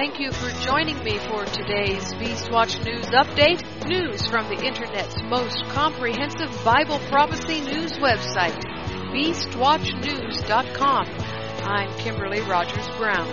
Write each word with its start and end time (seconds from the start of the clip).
Thank 0.00 0.16
you 0.18 0.32
for 0.32 0.48
joining 0.62 0.96
me 1.04 1.18
for 1.18 1.44
today's 1.44 2.14
Beastwatch 2.14 2.82
News 2.86 3.04
Update. 3.08 3.62
News 3.86 4.26
from 4.28 4.48
the 4.48 4.64
Internet's 4.64 5.22
most 5.24 5.62
comprehensive 5.64 6.48
Bible 6.64 6.98
prophecy 7.10 7.60
news 7.60 7.92
website, 7.98 8.58
BeastWatchNews.com. 9.12 11.06
I'm 11.64 11.92
Kimberly 11.98 12.40
Rogers 12.40 12.88
Brown. 12.96 13.28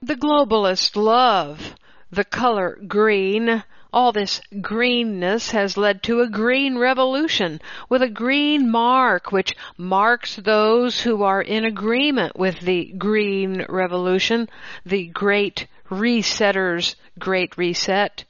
The 0.00 0.14
globalists 0.14 0.96
love 0.96 1.74
the 2.10 2.24
color 2.24 2.78
green 2.88 3.62
all 3.92 4.12
this 4.12 4.40
greenness 4.60 5.50
has 5.50 5.76
led 5.76 6.02
to 6.02 6.20
a 6.20 6.28
green 6.28 6.78
revolution 6.78 7.60
with 7.88 8.02
a 8.02 8.08
green 8.08 8.70
mark 8.70 9.32
which 9.32 9.54
marks 9.78 10.36
those 10.36 11.00
who 11.00 11.22
are 11.22 11.42
in 11.42 11.64
agreement 11.64 12.36
with 12.36 12.60
the 12.60 12.92
green 12.98 13.64
revolution, 13.68 14.48
the 14.84 15.06
great 15.06 15.66
resetters 15.90 16.96
great 17.18 17.56
reset. 17.56 18.24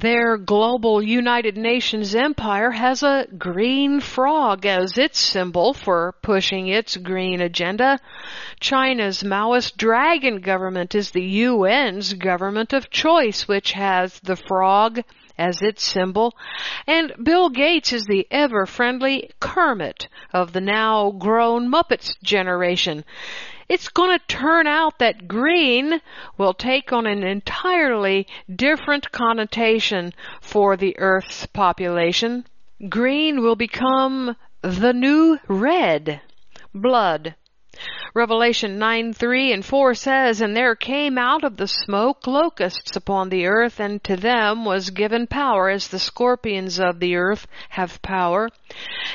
Their 0.00 0.36
global 0.36 1.02
United 1.02 1.56
Nations 1.56 2.14
empire 2.14 2.70
has 2.70 3.02
a 3.02 3.26
green 3.36 3.98
frog 3.98 4.64
as 4.64 4.96
its 4.96 5.18
symbol 5.18 5.74
for 5.74 6.14
pushing 6.22 6.68
its 6.68 6.96
green 6.96 7.40
agenda. 7.40 7.98
China's 8.60 9.24
Maoist 9.24 9.76
dragon 9.76 10.40
government 10.40 10.94
is 10.94 11.10
the 11.10 11.42
UN's 11.42 12.12
government 12.12 12.72
of 12.72 12.90
choice, 12.90 13.48
which 13.48 13.72
has 13.72 14.20
the 14.20 14.36
frog 14.36 15.00
as 15.36 15.60
its 15.62 15.82
symbol. 15.82 16.32
And 16.86 17.12
Bill 17.20 17.48
Gates 17.48 17.92
is 17.92 18.04
the 18.04 18.24
ever 18.30 18.66
friendly 18.66 19.30
Kermit 19.40 20.06
of 20.32 20.52
the 20.52 20.60
now 20.60 21.10
grown 21.10 21.68
Muppets 21.68 22.14
generation 22.22 23.04
it's 23.68 23.88
going 23.88 24.18
to 24.18 24.26
turn 24.26 24.66
out 24.66 24.98
that 24.98 25.28
green 25.28 26.00
will 26.36 26.54
take 26.54 26.92
on 26.92 27.06
an 27.06 27.22
entirely 27.22 28.26
different 28.54 29.12
connotation 29.12 30.12
for 30.40 30.76
the 30.76 30.98
Earth's 30.98 31.46
population. 31.46 32.46
Green 32.88 33.42
will 33.42 33.56
become 33.56 34.36
the 34.62 34.92
new 34.92 35.38
red. 35.48 36.20
Blood. 36.74 37.34
Revelation 38.14 38.78
9, 38.78 39.12
3 39.12 39.52
and 39.52 39.64
4 39.64 39.94
says, 39.94 40.40
And 40.40 40.56
there 40.56 40.74
came 40.74 41.16
out 41.16 41.44
of 41.44 41.56
the 41.56 41.68
smoke 41.68 42.26
locusts 42.26 42.96
upon 42.96 43.28
the 43.28 43.46
earth, 43.46 43.78
and 43.78 44.02
to 44.04 44.16
them 44.16 44.64
was 44.64 44.90
given 44.90 45.26
power, 45.26 45.68
as 45.68 45.88
the 45.88 45.98
scorpions 45.98 46.80
of 46.80 46.98
the 46.98 47.14
earth 47.14 47.46
have 47.68 48.02
power. 48.02 48.48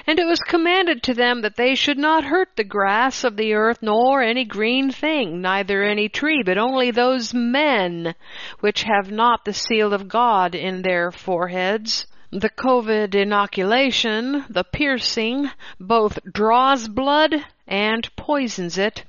And 0.07 0.19
it 0.19 0.25
was 0.25 0.39
commanded 0.39 1.03
to 1.03 1.13
them 1.13 1.41
that 1.41 1.57
they 1.57 1.75
should 1.75 1.97
not 1.97 2.23
hurt 2.23 2.55
the 2.55 2.63
grass 2.63 3.23
of 3.23 3.35
the 3.35 3.53
earth, 3.53 3.79
nor 3.81 4.21
any 4.21 4.45
green 4.45 4.91
thing, 4.91 5.41
neither 5.41 5.83
any 5.83 6.07
tree, 6.07 6.41
but 6.45 6.57
only 6.57 6.91
those 6.91 7.33
men 7.33 8.15
which 8.61 8.83
have 8.83 9.11
not 9.11 9.43
the 9.43 9.53
seal 9.53 9.93
of 9.93 10.07
God 10.07 10.55
in 10.55 10.81
their 10.81 11.11
foreheads. 11.11 12.05
The 12.31 12.49
COVID 12.49 13.13
inoculation, 13.13 14.45
the 14.49 14.63
piercing, 14.63 15.51
both 15.79 16.17
draws 16.31 16.87
blood 16.87 17.45
and 17.67 18.15
poisons 18.15 18.77
it. 18.77 19.03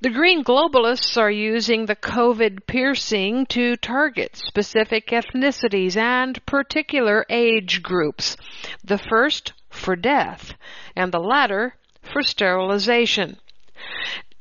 The 0.00 0.10
green 0.10 0.42
globalists 0.42 1.16
are 1.16 1.30
using 1.30 1.86
the 1.86 1.94
COVID 1.94 2.66
piercing 2.66 3.46
to 3.46 3.76
target 3.76 4.34
specific 4.34 5.06
ethnicities 5.08 5.96
and 5.96 6.44
particular 6.44 7.24
age 7.30 7.82
groups. 7.82 8.36
The 8.82 8.98
first 8.98 9.52
for 9.70 9.94
death 9.94 10.54
and 10.96 11.12
the 11.12 11.20
latter 11.20 11.76
for 12.02 12.22
sterilization. 12.22 13.38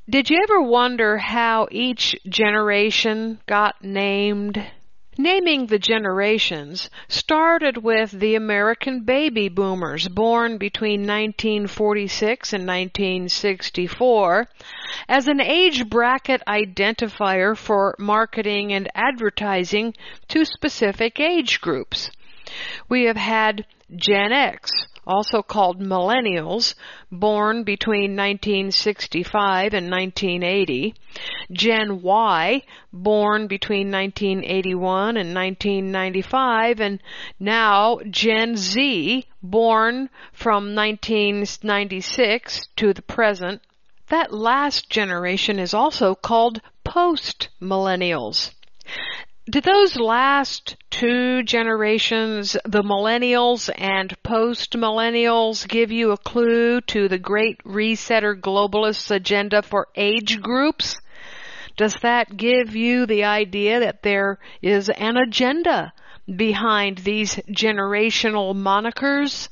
Did 0.09 0.29
you 0.31 0.39
ever 0.41 0.61
wonder 0.61 1.17
how 1.17 1.67
each 1.69 2.15
generation 2.27 3.39
got 3.47 3.83
named? 3.83 4.65
Naming 5.21 5.67
the 5.67 5.77
generations 5.77 6.89
started 7.07 7.77
with 7.77 8.09
the 8.09 8.33
American 8.33 9.01
baby 9.01 9.49
boomers 9.49 10.07
born 10.07 10.57
between 10.57 11.01
1946 11.01 12.53
and 12.53 12.65
1964 12.65 14.47
as 15.07 15.27
an 15.27 15.39
age 15.39 15.87
bracket 15.87 16.41
identifier 16.47 17.55
for 17.55 17.93
marketing 17.99 18.73
and 18.73 18.89
advertising 18.95 19.93
to 20.29 20.43
specific 20.43 21.19
age 21.19 21.61
groups. 21.61 22.09
We 22.89 23.03
have 23.03 23.17
had 23.17 23.67
Gen 23.95 24.31
X, 24.31 24.71
also 25.07 25.41
called 25.41 25.79
millennials, 25.79 26.75
born 27.11 27.63
between 27.63 28.15
1965 28.15 29.73
and 29.73 29.89
1980, 29.89 30.93
Gen 31.51 32.01
Y, 32.01 32.61
born 32.93 33.47
between 33.47 33.91
1981 33.91 35.17
and 35.17 35.33
1995, 35.33 36.79
and 36.79 36.99
now 37.39 37.99
Gen 38.09 38.55
Z, 38.55 39.25
born 39.41 40.09
from 40.31 40.75
1996 40.75 42.67
to 42.75 42.93
the 42.93 43.01
present. 43.01 43.61
That 44.09 44.33
last 44.33 44.89
generation 44.89 45.57
is 45.57 45.73
also 45.73 46.15
called 46.15 46.61
post-millennials. 46.83 48.51
Did 49.49 49.63
those 49.63 49.95
last 49.95 50.77
two 50.91 51.41
generations, 51.41 52.55
the 52.63 52.83
millennials 52.83 53.71
and 53.75 54.15
post-millennials, 54.21 55.67
give 55.67 55.91
you 55.91 56.11
a 56.11 56.17
clue 56.17 56.79
to 56.81 57.07
the 57.07 57.17
great 57.17 57.57
resetter 57.63 58.39
globalists 58.39 59.09
agenda 59.09 59.63
for 59.63 59.87
age 59.95 60.39
groups? 60.41 61.01
Does 61.75 61.95
that 62.03 62.37
give 62.37 62.75
you 62.75 63.07
the 63.07 63.23
idea 63.23 63.79
that 63.79 64.03
there 64.03 64.37
is 64.61 64.89
an 64.89 65.17
agenda 65.17 65.91
behind 66.27 66.99
these 66.99 67.37
generational 67.49 68.53
monikers? 68.53 69.49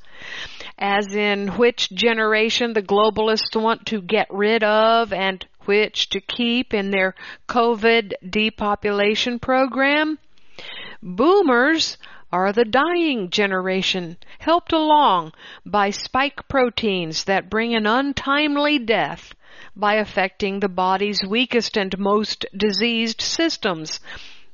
As 0.78 1.08
in 1.16 1.58
which 1.58 1.90
generation 1.90 2.74
the 2.74 2.84
globalists 2.84 3.60
want 3.60 3.88
to 3.88 4.04
get 4.04 4.28
rid 4.30 4.64
of 4.64 5.12
and 5.12 5.44
which 5.66 6.10
to 6.10 6.22
keep 6.22 6.74
in 6.74 6.92
their 6.92 7.16
COVID 7.48 8.14
depopulation 8.30 9.40
program. 9.40 10.20
Boomers 11.02 11.98
are 12.32 12.54
the 12.54 12.66
dying 12.66 13.30
generation, 13.30 14.18
helped 14.40 14.72
along 14.72 15.34
by 15.66 15.90
spike 15.90 16.48
proteins 16.48 17.24
that 17.24 17.50
bring 17.50 17.74
an 17.74 17.88
untimely 17.88 18.78
death 18.78 19.34
by 19.76 19.96
affecting 19.96 20.60
the 20.60 20.70
body's 20.70 21.22
weakest 21.28 21.78
and 21.78 21.98
most 21.98 22.46
diseased 22.56 23.22
systems. 23.22 24.00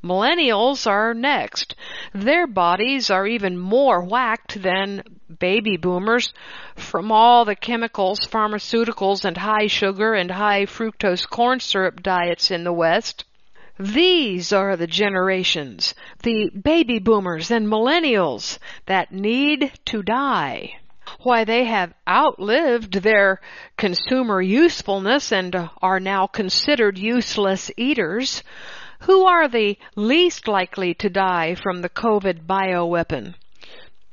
Millennials 0.03 0.85
are 0.85 1.13
next. 1.13 1.75
Their 2.13 2.45
bodies 2.45 3.09
are 3.09 3.25
even 3.25 3.57
more 3.57 4.03
whacked 4.03 4.61
than 4.61 5.14
baby 5.39 5.77
boomers 5.77 6.33
from 6.75 7.11
all 7.11 7.45
the 7.45 7.55
chemicals, 7.55 8.19
pharmaceuticals, 8.19 9.25
and 9.25 9.37
high 9.37 9.67
sugar 9.67 10.13
and 10.13 10.31
high 10.31 10.65
fructose 10.65 11.27
corn 11.27 11.59
syrup 11.59 12.01
diets 12.03 12.51
in 12.51 12.63
the 12.63 12.73
West. 12.73 13.25
These 13.77 14.53
are 14.53 14.77
the 14.77 14.87
generations, 14.87 15.95
the 16.23 16.49
baby 16.49 16.99
boomers 16.99 17.51
and 17.51 17.67
millennials, 17.67 18.57
that 18.85 19.11
need 19.11 19.71
to 19.85 20.01
die. 20.01 20.77
Why, 21.19 21.43
they 21.43 21.65
have 21.65 21.93
outlived 22.07 22.93
their 23.01 23.41
consumer 23.77 24.41
usefulness 24.41 25.31
and 25.31 25.69
are 25.81 25.99
now 25.99 26.25
considered 26.27 26.97
useless 26.97 27.69
eaters. 27.77 28.43
Who 29.01 29.25
are 29.25 29.47
the 29.47 29.77
least 29.95 30.47
likely 30.47 30.93
to 30.95 31.09
die 31.09 31.55
from 31.55 31.81
the 31.81 31.89
COVID 31.89 32.45
bioweapon? 32.45 33.35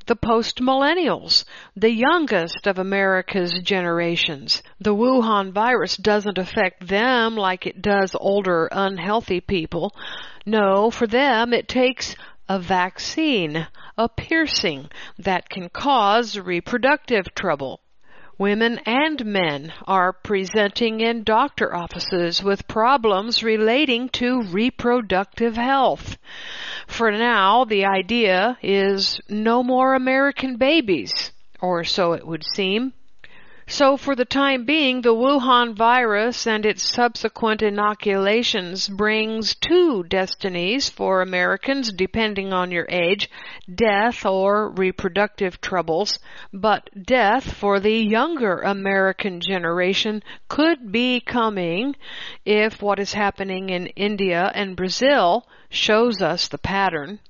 The 0.06 0.16
post-millennials, 0.16 1.44
the 1.76 1.90
youngest 1.90 2.66
of 2.66 2.78
America's 2.78 3.52
generations. 3.62 4.62
The 4.80 4.94
Wuhan 4.94 5.52
virus 5.52 5.96
doesn't 5.96 6.38
affect 6.38 6.88
them 6.88 7.36
like 7.36 7.66
it 7.66 7.82
does 7.82 8.14
older, 8.18 8.68
unhealthy 8.72 9.40
people. 9.40 9.94
No, 10.44 10.90
for 10.90 11.06
them 11.06 11.52
it 11.52 11.68
takes 11.68 12.16
a 12.48 12.58
vaccine, 12.58 13.66
a 13.96 14.08
piercing 14.08 14.90
that 15.18 15.48
can 15.48 15.68
cause 15.68 16.38
reproductive 16.38 17.34
trouble. 17.34 17.80
Women 18.38 18.80
and 18.86 19.24
men 19.26 19.72
are 19.86 20.12
presenting 20.12 21.00
in 21.00 21.22
doctor 21.22 21.74
offices 21.74 22.42
with 22.42 22.66
problems 22.66 23.42
relating 23.42 24.08
to 24.10 24.42
reproductive 24.42 25.56
health. 25.56 26.16
For 26.86 27.10
now, 27.12 27.64
the 27.64 27.84
idea 27.84 28.56
is 28.62 29.20
no 29.28 29.62
more 29.62 29.94
American 29.94 30.56
babies, 30.56 31.32
or 31.60 31.84
so 31.84 32.14
it 32.14 32.26
would 32.26 32.44
seem. 32.54 32.94
So 33.74 33.96
for 33.96 34.14
the 34.14 34.26
time 34.26 34.66
being, 34.66 35.00
the 35.00 35.14
Wuhan 35.14 35.74
virus 35.74 36.46
and 36.46 36.66
its 36.66 36.82
subsequent 36.82 37.62
inoculations 37.62 38.86
brings 38.86 39.54
two 39.54 40.02
destinies 40.02 40.90
for 40.90 41.22
Americans 41.22 41.90
depending 41.90 42.52
on 42.52 42.70
your 42.70 42.86
age, 42.90 43.30
death 43.74 44.26
or 44.26 44.68
reproductive 44.68 45.58
troubles. 45.62 46.18
But 46.52 46.90
death 47.02 47.50
for 47.54 47.80
the 47.80 47.96
younger 47.96 48.60
American 48.60 49.40
generation 49.40 50.22
could 50.48 50.92
be 50.92 51.20
coming 51.20 51.96
if 52.44 52.82
what 52.82 52.98
is 52.98 53.14
happening 53.14 53.70
in 53.70 53.86
India 53.86 54.52
and 54.54 54.76
Brazil 54.76 55.48
shows 55.70 56.20
us 56.20 56.46
the 56.46 56.58
pattern. 56.58 57.20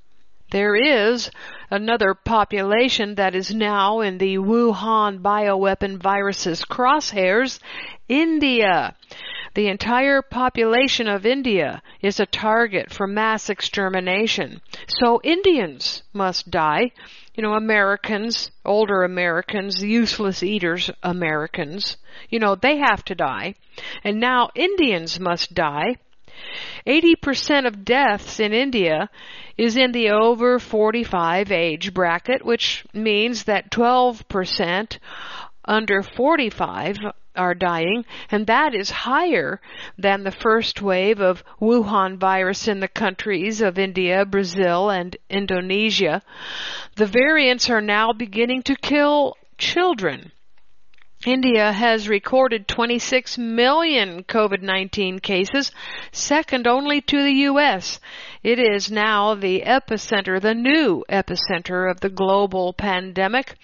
There 0.52 0.76
is 0.76 1.30
another 1.70 2.12
population 2.12 3.14
that 3.14 3.34
is 3.34 3.54
now 3.54 4.00
in 4.00 4.18
the 4.18 4.36
Wuhan 4.36 5.22
bioweapon 5.22 5.96
virus's 5.96 6.62
crosshairs, 6.66 7.58
India. 8.06 8.94
The 9.54 9.68
entire 9.68 10.20
population 10.20 11.08
of 11.08 11.24
India 11.24 11.80
is 12.02 12.20
a 12.20 12.26
target 12.26 12.92
for 12.92 13.06
mass 13.06 13.48
extermination. 13.48 14.60
So 15.00 15.22
Indians 15.24 16.02
must 16.12 16.50
die. 16.50 16.92
You 17.34 17.42
know, 17.42 17.54
Americans, 17.54 18.50
older 18.62 19.04
Americans, 19.04 19.82
useless 19.82 20.42
eaters 20.42 20.90
Americans, 21.02 21.96
you 22.28 22.38
know, 22.38 22.56
they 22.56 22.76
have 22.76 23.02
to 23.06 23.14
die. 23.14 23.54
And 24.04 24.20
now 24.20 24.50
Indians 24.54 25.18
must 25.18 25.54
die. 25.54 25.96
80% 26.86 27.66
of 27.66 27.84
deaths 27.84 28.40
in 28.40 28.52
India 28.52 29.08
is 29.56 29.76
in 29.76 29.92
the 29.92 30.10
over 30.10 30.58
45 30.58 31.52
age 31.52 31.94
bracket, 31.94 32.44
which 32.44 32.84
means 32.92 33.44
that 33.44 33.70
12% 33.70 34.98
under 35.64 36.02
45 36.02 36.98
are 37.34 37.54
dying, 37.54 38.04
and 38.30 38.46
that 38.46 38.74
is 38.74 38.90
higher 38.90 39.60
than 39.96 40.24
the 40.24 40.30
first 40.30 40.82
wave 40.82 41.20
of 41.20 41.42
Wuhan 41.60 42.18
virus 42.18 42.68
in 42.68 42.80
the 42.80 42.88
countries 42.88 43.60
of 43.60 43.78
India, 43.78 44.24
Brazil, 44.24 44.90
and 44.90 45.16
Indonesia. 45.30 46.22
The 46.96 47.06
variants 47.06 47.70
are 47.70 47.80
now 47.80 48.12
beginning 48.12 48.62
to 48.64 48.76
kill 48.76 49.36
children. 49.56 50.32
India 51.24 51.70
has 51.70 52.08
recorded 52.08 52.66
26 52.66 53.38
million 53.38 54.24
COVID-19 54.24 55.22
cases, 55.22 55.70
second 56.10 56.66
only 56.66 57.00
to 57.00 57.22
the 57.22 57.32
U.S. 57.46 58.00
It 58.42 58.58
is 58.58 58.90
now 58.90 59.36
the 59.36 59.60
epicenter, 59.60 60.40
the 60.40 60.54
new 60.54 61.04
epicenter 61.08 61.88
of 61.88 62.00
the 62.00 62.08
global 62.08 62.72
pandemic. 62.72 63.54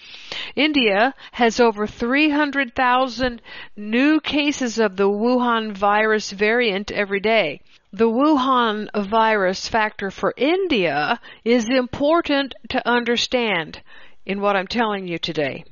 India 0.54 1.14
has 1.32 1.58
over 1.58 1.84
300,000 1.88 3.42
new 3.76 4.20
cases 4.20 4.78
of 4.78 4.96
the 4.96 5.08
Wuhan 5.08 5.72
virus 5.72 6.30
variant 6.30 6.92
every 6.92 7.20
day. 7.20 7.60
The 7.92 8.08
Wuhan 8.08 8.88
virus 8.94 9.66
factor 9.66 10.12
for 10.12 10.32
India 10.36 11.18
is 11.44 11.68
important 11.68 12.54
to 12.68 12.88
understand 12.88 13.82
in 14.24 14.40
what 14.40 14.54
I'm 14.54 14.68
telling 14.68 15.08
you 15.08 15.18
today. 15.18 15.64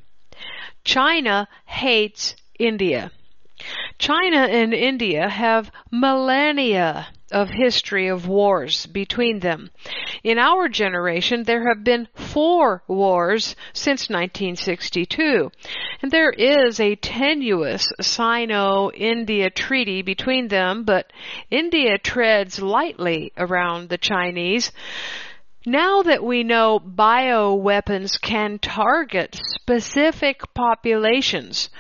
China 0.85 1.49
hates 1.65 2.37
India. 2.59 3.11
China 3.99 4.47
and 4.47 4.75
India 4.75 5.29
have 5.29 5.71
millennia 5.91 7.09
of 7.33 7.49
history 7.49 8.07
of 8.07 8.29
wars 8.29 8.87
between 8.87 9.41
them. 9.41 9.71
In 10.23 10.39
our 10.39 10.69
generation, 10.69 11.43
there 11.43 11.67
have 11.69 11.83
been 11.83 12.07
four 12.15 12.83
wars 12.87 13.57
since 13.73 14.09
1962. 14.09 15.51
And 16.03 16.13
there 16.13 16.31
is 16.31 16.79
a 16.79 16.95
tenuous 16.97 17.91
Sino-India 18.01 19.51
treaty 19.51 20.03
between 20.03 20.49
them, 20.49 20.85
but 20.85 21.13
India 21.51 21.99
treads 21.99 22.61
lightly 22.63 23.33
around 23.37 23.89
the 23.89 23.99
Chinese. 23.99 24.71
Now 25.69 26.03
that 26.03 26.23
we 26.23 26.45
know 26.45 26.79
bioweapons 26.79 28.21
can 28.21 28.61
target 28.61 29.37
specific 29.61 30.43
populations, 30.55 31.71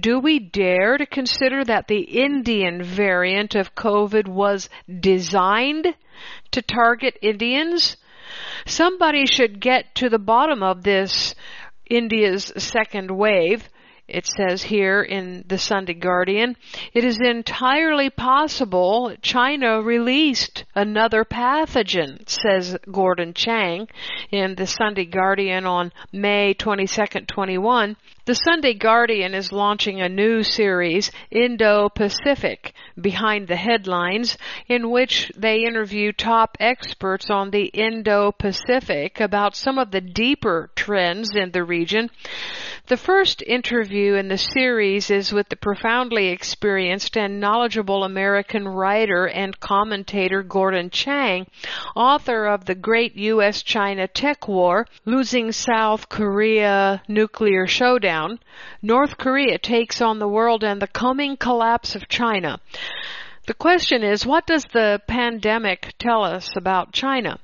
do 0.00 0.18
we 0.18 0.38
dare 0.38 0.96
to 0.96 1.04
consider 1.04 1.62
that 1.62 1.86
the 1.86 2.00
Indian 2.00 2.82
variant 2.82 3.54
of 3.54 3.74
COVID 3.74 4.26
was 4.26 4.70
designed 4.88 5.94
to 6.52 6.62
target 6.62 7.18
Indians? 7.20 7.98
Somebody 8.64 9.26
should 9.26 9.60
get 9.60 9.94
to 9.96 10.08
the 10.08 10.18
bottom 10.18 10.62
of 10.62 10.82
this 10.82 11.34
India's 11.90 12.50
second 12.56 13.10
wave 13.10 13.68
it 14.08 14.26
says 14.26 14.62
here 14.62 15.02
in 15.02 15.44
the 15.48 15.58
Sunday 15.58 15.94
Guardian, 15.94 16.56
it 16.92 17.04
is 17.04 17.18
entirely 17.20 18.08
possible 18.10 19.14
China 19.20 19.82
released 19.82 20.64
another 20.74 21.24
pathogen, 21.24 22.28
says 22.28 22.76
Gordon 22.90 23.34
Chang 23.34 23.88
in 24.30 24.54
the 24.54 24.66
Sunday 24.66 25.06
Guardian 25.06 25.66
on 25.66 25.92
May 26.12 26.54
22, 26.54 27.04
21. 27.26 27.96
The 28.26 28.34
Sunday 28.34 28.74
Guardian 28.74 29.34
is 29.34 29.52
launching 29.52 30.00
a 30.00 30.08
new 30.08 30.42
series, 30.42 31.12
Indo-Pacific, 31.30 32.72
behind 33.00 33.46
the 33.46 33.54
headlines, 33.54 34.36
in 34.66 34.90
which 34.90 35.30
they 35.36 35.58
interview 35.64 36.10
top 36.10 36.56
experts 36.58 37.30
on 37.30 37.52
the 37.52 37.66
Indo-Pacific 37.66 39.20
about 39.20 39.54
some 39.54 39.78
of 39.78 39.92
the 39.92 40.00
deeper 40.00 40.70
trends 40.74 41.36
in 41.36 41.52
the 41.52 41.62
region. 41.62 42.10
The 42.88 42.96
first 42.96 43.42
interview 43.42 44.14
in 44.14 44.26
the 44.26 44.38
series 44.38 45.08
is 45.08 45.32
with 45.32 45.48
the 45.48 45.56
profoundly 45.56 46.28
experienced 46.28 47.16
and 47.16 47.38
knowledgeable 47.38 48.02
American 48.02 48.66
writer 48.66 49.26
and 49.26 49.58
commentator 49.60 50.42
Gordon 50.42 50.90
Chang, 50.90 51.46
author 51.94 52.46
of 52.46 52.64
The 52.64 52.74
Great 52.74 53.14
U.S.-China 53.14 54.08
Tech 54.12 54.48
War, 54.48 54.86
Losing 55.04 55.52
South 55.52 56.08
Korea 56.08 57.02
Nuclear 57.08 57.68
Showdown, 57.68 58.15
North 58.82 59.18
Korea 59.18 59.58
Takes 59.58 60.00
on 60.00 60.18
the 60.18 60.28
World 60.28 60.64
and 60.64 60.80
the 60.80 60.86
Coming 60.86 61.36
Collapse 61.36 61.94
of 61.94 62.08
China. 62.08 62.58
The 63.46 63.54
question 63.54 64.02
is, 64.02 64.26
what 64.26 64.46
does 64.46 64.64
the 64.72 65.00
pandemic 65.06 65.94
tell 65.98 66.24
us 66.24 66.56
about 66.56 66.92
China? 66.92 67.38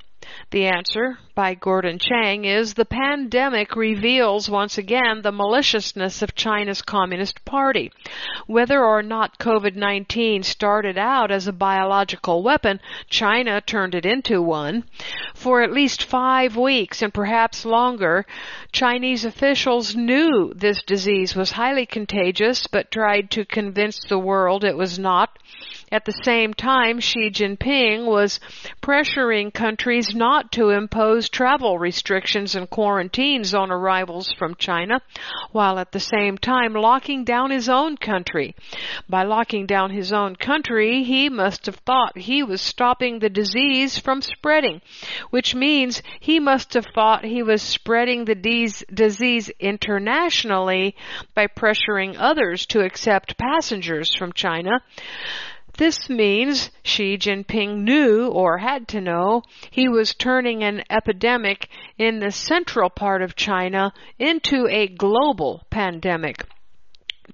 The 0.50 0.66
answer, 0.66 1.18
by 1.34 1.54
Gordon 1.54 1.98
Chang, 1.98 2.44
is 2.44 2.74
the 2.74 2.84
pandemic 2.84 3.74
reveals 3.74 4.50
once 4.50 4.76
again 4.78 5.22
the 5.22 5.32
maliciousness 5.32 6.22
of 6.22 6.34
China's 6.34 6.82
Communist 6.82 7.44
Party. 7.44 7.90
Whether 8.46 8.84
or 8.84 9.02
not 9.02 9.38
COVID-19 9.38 10.44
started 10.44 10.98
out 10.98 11.30
as 11.30 11.48
a 11.48 11.52
biological 11.52 12.42
weapon, 12.42 12.80
China 13.08 13.60
turned 13.60 13.94
it 13.94 14.04
into 14.04 14.42
one. 14.42 14.84
For 15.34 15.62
at 15.62 15.72
least 15.72 16.04
five 16.04 16.56
weeks 16.56 17.02
and 17.02 17.12
perhaps 17.12 17.64
longer, 17.64 18.26
Chinese 18.72 19.24
officials 19.24 19.96
knew 19.96 20.52
this 20.54 20.82
disease 20.82 21.34
was 21.34 21.52
highly 21.52 21.86
contagious 21.86 22.66
but 22.66 22.90
tried 22.90 23.30
to 23.30 23.44
convince 23.44 23.98
the 24.04 24.18
world 24.18 24.64
it 24.64 24.76
was 24.76 24.98
not. 24.98 25.38
At 25.92 26.06
the 26.06 26.18
same 26.24 26.54
time, 26.54 27.00
Xi 27.00 27.28
Jinping 27.28 28.06
was 28.06 28.40
pressuring 28.80 29.52
countries 29.52 30.14
not 30.14 30.50
to 30.52 30.70
impose 30.70 31.28
travel 31.28 31.78
restrictions 31.78 32.54
and 32.54 32.70
quarantines 32.70 33.52
on 33.52 33.70
arrivals 33.70 34.32
from 34.38 34.54
China, 34.54 35.02
while 35.50 35.78
at 35.78 35.92
the 35.92 36.00
same 36.00 36.38
time 36.38 36.72
locking 36.72 37.24
down 37.24 37.50
his 37.50 37.68
own 37.68 37.98
country. 37.98 38.56
By 39.06 39.24
locking 39.24 39.66
down 39.66 39.90
his 39.90 40.14
own 40.14 40.34
country, 40.34 41.02
he 41.02 41.28
must 41.28 41.66
have 41.66 41.76
thought 41.76 42.16
he 42.16 42.42
was 42.42 42.62
stopping 42.62 43.18
the 43.18 43.28
disease 43.28 43.98
from 43.98 44.22
spreading, 44.22 44.80
which 45.28 45.54
means 45.54 46.02
he 46.20 46.40
must 46.40 46.72
have 46.72 46.86
thought 46.94 47.26
he 47.26 47.42
was 47.42 47.60
spreading 47.60 48.24
the 48.24 48.34
disease 48.34 49.50
internationally 49.60 50.96
by 51.34 51.48
pressuring 51.48 52.16
others 52.18 52.64
to 52.64 52.80
accept 52.80 53.36
passengers 53.36 54.14
from 54.14 54.32
China. 54.32 54.80
This 55.78 56.10
means 56.10 56.70
Xi 56.84 57.16
Jinping 57.16 57.78
knew 57.78 58.28
or 58.28 58.58
had 58.58 58.86
to 58.88 59.00
know 59.00 59.42
he 59.70 59.88
was 59.88 60.14
turning 60.14 60.62
an 60.62 60.84
epidemic 60.90 61.68
in 61.96 62.18
the 62.18 62.30
central 62.30 62.90
part 62.90 63.22
of 63.22 63.36
China 63.36 63.94
into 64.18 64.66
a 64.68 64.86
global 64.86 65.66
pandemic. 65.70 66.44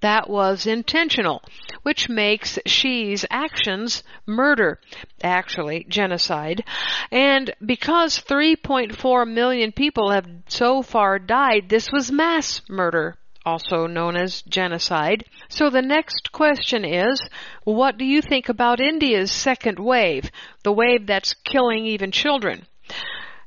That 0.00 0.30
was 0.30 0.66
intentional, 0.66 1.42
which 1.82 2.08
makes 2.08 2.60
Xi's 2.64 3.26
actions 3.28 4.04
murder, 4.24 4.78
actually 5.20 5.84
genocide. 5.88 6.62
And 7.10 7.52
because 7.64 8.20
3.4 8.20 9.28
million 9.28 9.72
people 9.72 10.10
have 10.12 10.28
so 10.46 10.82
far 10.82 11.18
died, 11.18 11.68
this 11.68 11.90
was 11.90 12.12
mass 12.12 12.62
murder 12.68 13.16
also 13.48 13.86
known 13.86 14.14
as 14.14 14.42
genocide. 14.42 15.24
So 15.48 15.70
the 15.70 15.82
next 15.82 16.32
question 16.32 16.84
is, 16.84 17.20
what 17.64 17.96
do 17.96 18.04
you 18.04 18.20
think 18.20 18.48
about 18.48 18.80
India's 18.80 19.32
second 19.32 19.78
wave, 19.78 20.30
the 20.62 20.72
wave 20.72 21.06
that's 21.06 21.34
killing 21.44 21.86
even 21.86 22.10
children? 22.12 22.66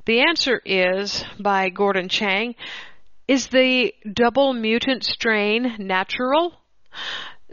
The 0.05 0.22
answer 0.22 0.60
is, 0.65 1.24
by 1.39 1.70
Gordon 1.70 2.10
Chang, 2.10 2.55
Is 3.27 3.48
the 3.48 3.93
double 4.12 4.53
mutant 4.53 5.03
strain 5.03 5.75
natural? 5.77 6.53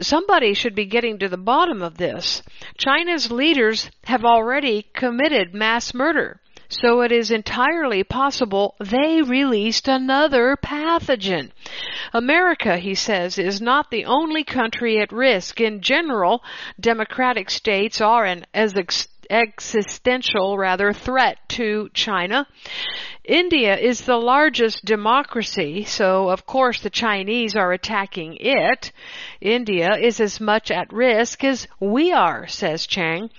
Somebody 0.01 0.53
should 0.53 0.75
be 0.75 0.85
getting 0.85 1.19
to 1.19 1.29
the 1.29 1.37
bottom 1.37 1.81
of 1.81 1.97
this. 1.97 2.41
China's 2.77 3.31
leaders 3.31 3.91
have 4.05 4.25
already 4.25 4.87
committed 4.93 5.53
mass 5.53 5.93
murder. 5.93 6.41
So 6.69 7.01
it 7.01 7.11
is 7.11 7.31
entirely 7.31 8.03
possible 8.03 8.75
they 8.79 9.23
released 9.23 9.87
another 9.87 10.55
pathogen. 10.55 11.49
America, 12.13 12.77
he 12.77 12.93
says, 12.93 13.39
is 13.39 13.59
not 13.59 13.89
the 13.89 14.05
only 14.05 14.43
country 14.43 14.99
at 14.99 15.11
risk. 15.11 15.59
In 15.59 15.81
general, 15.81 16.43
democratic 16.79 17.49
states 17.49 18.01
are 18.01 18.23
an 18.23 18.45
as 18.53 18.75
existential 19.31 20.59
rather 20.59 20.93
threat 20.93 21.37
to 21.49 21.89
China. 21.93 22.47
India 23.23 23.75
is 23.75 24.01
the 24.01 24.17
largest 24.17 24.85
democracy, 24.85 25.83
so 25.85 26.29
of 26.29 26.45
course 26.45 26.81
the 26.81 26.89
Chinese 26.91 27.55
are 27.55 27.71
attacking 27.71 28.37
it. 28.39 28.91
India 29.41 29.89
is 29.99 30.19
as 30.19 30.39
much 30.39 30.69
at 30.69 30.93
risk 30.93 31.43
as 31.43 31.67
we 31.79 32.11
are, 32.11 32.47
says 32.47 32.85
Chang. 32.85 33.29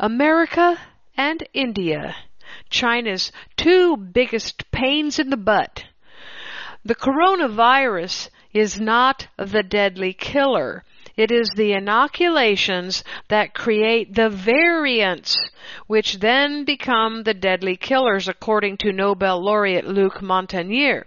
America 0.00 0.78
and 1.16 1.46
India. 1.52 2.14
China's 2.74 3.30
two 3.56 3.96
biggest 3.96 4.68
pains 4.72 5.20
in 5.20 5.30
the 5.30 5.36
butt. 5.36 5.84
The 6.84 6.96
coronavirus 6.96 8.30
is 8.52 8.80
not 8.80 9.28
the 9.36 9.62
deadly 9.62 10.12
killer. 10.12 10.84
It 11.16 11.30
is 11.30 11.48
the 11.54 11.72
inoculations 11.72 13.04
that 13.28 13.54
create 13.54 14.14
the 14.14 14.28
variants, 14.28 15.38
which 15.86 16.18
then 16.18 16.64
become 16.64 17.22
the 17.22 17.34
deadly 17.34 17.76
killers, 17.76 18.26
according 18.26 18.78
to 18.78 18.92
Nobel 18.92 19.40
laureate 19.40 19.86
Luc 19.86 20.20
Montagnier. 20.20 21.04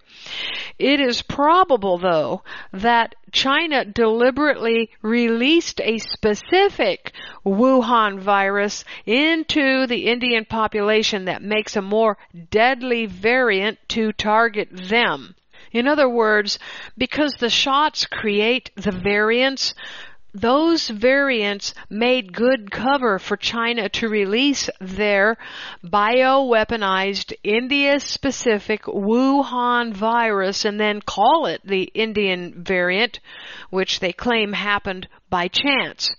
It 0.79 0.99
is 0.99 1.21
probable, 1.21 1.97
though, 1.97 2.43
that 2.71 3.15
China 3.31 3.83
deliberately 3.83 4.91
released 5.01 5.81
a 5.81 5.97
specific 5.97 7.11
Wuhan 7.45 8.19
virus 8.19 8.85
into 9.05 9.87
the 9.87 10.07
Indian 10.07 10.45
population 10.45 11.25
that 11.25 11.41
makes 11.41 11.75
a 11.75 11.81
more 11.81 12.17
deadly 12.49 13.05
variant 13.05 13.79
to 13.89 14.13
target 14.13 14.69
them. 14.71 15.35
In 15.71 15.87
other 15.87 16.09
words, 16.09 16.59
because 16.97 17.33
the 17.35 17.49
shots 17.49 18.05
create 18.05 18.71
the 18.75 18.91
variants, 18.91 19.73
those 20.33 20.89
variants 20.89 21.73
made 21.89 22.33
good 22.33 22.69
cover 22.69 23.17
for 23.17 23.37
China 23.37 23.89
to 23.89 24.07
release 24.07 24.69
their 24.79 25.37
bioweaponized 25.83 27.33
India 27.43 27.99
specific 27.99 28.83
Wuhan 28.83 29.93
virus 29.93 30.65
and 30.65 30.79
then 30.79 31.01
call 31.01 31.47
it 31.47 31.61
the 31.63 31.83
Indian 31.93 32.63
variant, 32.63 33.19
which 33.69 33.99
they 33.99 34.13
claim 34.13 34.53
happened 34.53 35.07
by 35.29 35.47
chance. 35.47 36.15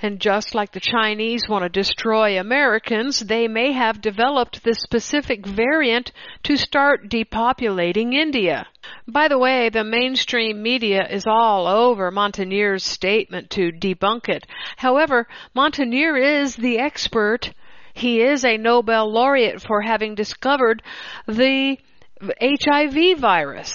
And 0.00 0.20
just 0.20 0.54
like 0.54 0.72
the 0.72 0.80
Chinese 0.80 1.48
want 1.48 1.64
to 1.64 1.68
destroy 1.68 2.38
Americans, 2.38 3.20
they 3.20 3.48
may 3.48 3.72
have 3.72 4.00
developed 4.00 4.62
this 4.62 4.78
specific 4.80 5.46
variant 5.46 6.12
to 6.44 6.56
start 6.56 7.08
depopulating 7.08 8.14
India. 8.14 8.66
By 9.06 9.28
the 9.28 9.38
way, 9.38 9.68
the 9.68 9.84
mainstream 9.84 10.62
media 10.62 11.06
is 11.08 11.24
all 11.26 11.66
over 11.66 12.10
Montagnier's 12.10 12.84
statement 12.84 13.50
to 13.50 13.72
debunk 13.72 14.28
it. 14.28 14.46
However, 14.76 15.26
Montagnier 15.54 16.42
is 16.42 16.56
the 16.56 16.78
expert. 16.78 17.52
He 17.94 18.20
is 18.20 18.44
a 18.44 18.56
Nobel 18.56 19.12
laureate 19.12 19.60
for 19.60 19.82
having 19.82 20.14
discovered 20.14 20.82
the 21.26 21.78
HIV 22.20 23.18
virus 23.18 23.74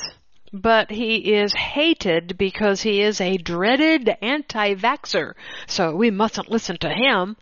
but 0.54 0.92
he 0.92 1.34
is 1.34 1.52
hated 1.54 2.38
because 2.38 2.84
he 2.84 3.02
is 3.02 3.20
a 3.20 3.38
dreaded 3.38 4.16
anti-vaxxer. 4.22 5.34
So 5.66 5.96
we 5.96 6.12
mustn't 6.12 6.52
listen 6.52 6.78
to 6.78 6.90
him. 6.90 7.36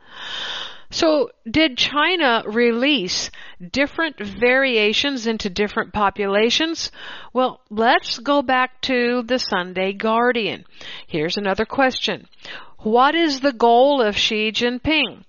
So 0.89 1.32
did 1.50 1.77
China 1.77 2.44
release 2.46 3.30
different 3.72 4.18
variations 4.20 5.27
into 5.27 5.50
different 5.50 5.94
populations? 5.94 6.91
Well, 7.34 7.62
let's 7.70 8.18
go 8.20 8.41
back 8.41 8.82
to 8.82 9.24
the 9.24 9.39
Sunday 9.39 9.94
Guardian. 9.94 10.65
Here's 11.08 11.38
another 11.38 11.65
question. 11.65 12.27
What 12.80 13.15
is 13.15 13.41
the 13.41 13.53
goal 13.53 14.01
of 14.01 14.18
Xi 14.18 14.51
Jinping? 14.51 15.24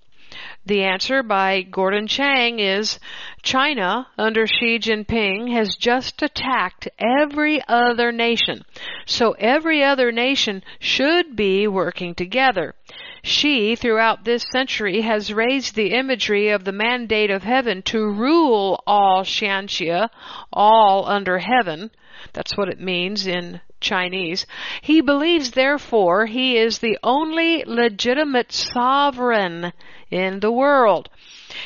The 0.65 0.83
answer 0.83 1.23
by 1.23 1.61
Gordon 1.63 2.07
Chang 2.07 2.59
is 2.59 2.97
China, 3.41 4.07
under 4.17 4.47
Xi 4.47 4.79
Jinping, 4.79 5.51
has 5.51 5.75
just 5.75 6.21
attacked 6.21 6.87
every 6.97 7.61
other 7.67 8.13
nation. 8.13 8.63
So 9.05 9.33
every 9.33 9.83
other 9.83 10.13
nation 10.13 10.63
should 10.79 11.35
be 11.35 11.67
working 11.67 12.15
together. 12.15 12.75
Xi, 13.23 13.75
throughout 13.75 14.23
this 14.23 14.45
century, 14.53 15.01
has 15.01 15.33
raised 15.33 15.75
the 15.75 15.93
imagery 15.93 16.47
of 16.47 16.63
the 16.63 16.71
mandate 16.71 17.29
of 17.29 17.43
heaven 17.43 17.81
to 17.83 18.09
rule 18.09 18.81
all 18.87 19.25
Tianxia, 19.25 20.07
all 20.53 21.05
under 21.05 21.39
heaven. 21.39 21.91
That's 22.31 22.55
what 22.55 22.69
it 22.69 22.79
means 22.79 23.27
in 23.27 23.59
Chinese. 23.81 24.45
He 24.81 25.01
believes, 25.01 25.51
therefore, 25.51 26.25
he 26.25 26.57
is 26.57 26.79
the 26.79 26.97
only 27.03 27.63
legitimate 27.65 28.53
sovereign 28.53 29.73
in 30.13 30.39
the 30.41 30.51
world. 30.51 31.09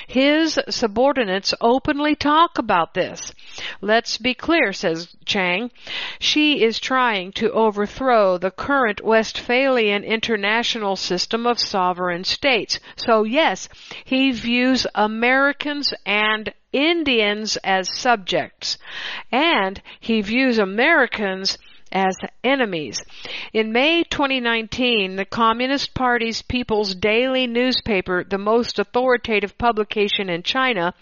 His 0.07 0.57
subordinates 0.69 1.53
openly 1.59 2.15
talk 2.15 2.57
about 2.57 2.93
this. 2.93 3.33
Let's 3.81 4.17
be 4.17 4.33
clear, 4.33 4.71
says 4.71 5.15
Chang. 5.25 5.69
Xi 6.19 6.63
is 6.63 6.79
trying 6.79 7.33
to 7.33 7.51
overthrow 7.51 8.37
the 8.37 8.51
current 8.51 9.03
Westphalian 9.03 10.03
international 10.05 10.95
system 10.95 11.45
of 11.45 11.59
sovereign 11.59 12.23
states. 12.23 12.79
So 12.95 13.23
yes, 13.23 13.67
he 14.05 14.31
views 14.31 14.87
Americans 14.95 15.93
and 16.05 16.53
Indians 16.71 17.57
as 17.63 17.93
subjects. 17.93 18.77
And 19.29 19.81
he 19.99 20.21
views 20.21 20.57
Americans 20.57 21.57
as 21.91 22.15
enemies. 22.43 23.03
In 23.53 23.71
May 23.71 24.03
2019, 24.03 25.15
the 25.15 25.25
Communist 25.25 25.93
Party's 25.93 26.41
People's 26.41 26.95
Daily 26.95 27.47
newspaper, 27.47 28.23
the 28.23 28.37
most 28.37 28.79
authoritative 28.79 29.57
publication 29.57 30.29
in 30.29 30.43
China, 30.43 30.93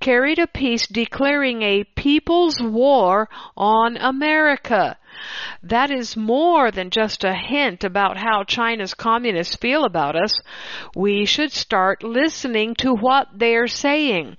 carried 0.00 0.38
a 0.38 0.46
piece 0.46 0.86
declaring 0.86 1.62
a 1.62 1.84
people's 1.84 2.60
war 2.60 3.28
on 3.56 3.96
America. 3.96 4.96
That 5.62 5.90
is 5.90 6.16
more 6.16 6.70
than 6.70 6.90
just 6.90 7.22
a 7.22 7.34
hint 7.34 7.84
about 7.84 8.16
how 8.16 8.44
China's 8.44 8.94
communists 8.94 9.56
feel 9.56 9.84
about 9.84 10.16
us. 10.16 10.32
We 10.96 11.26
should 11.26 11.52
start 11.52 12.02
listening 12.02 12.74
to 12.76 12.92
what 12.92 13.28
they're 13.34 13.68
saying. 13.68 14.36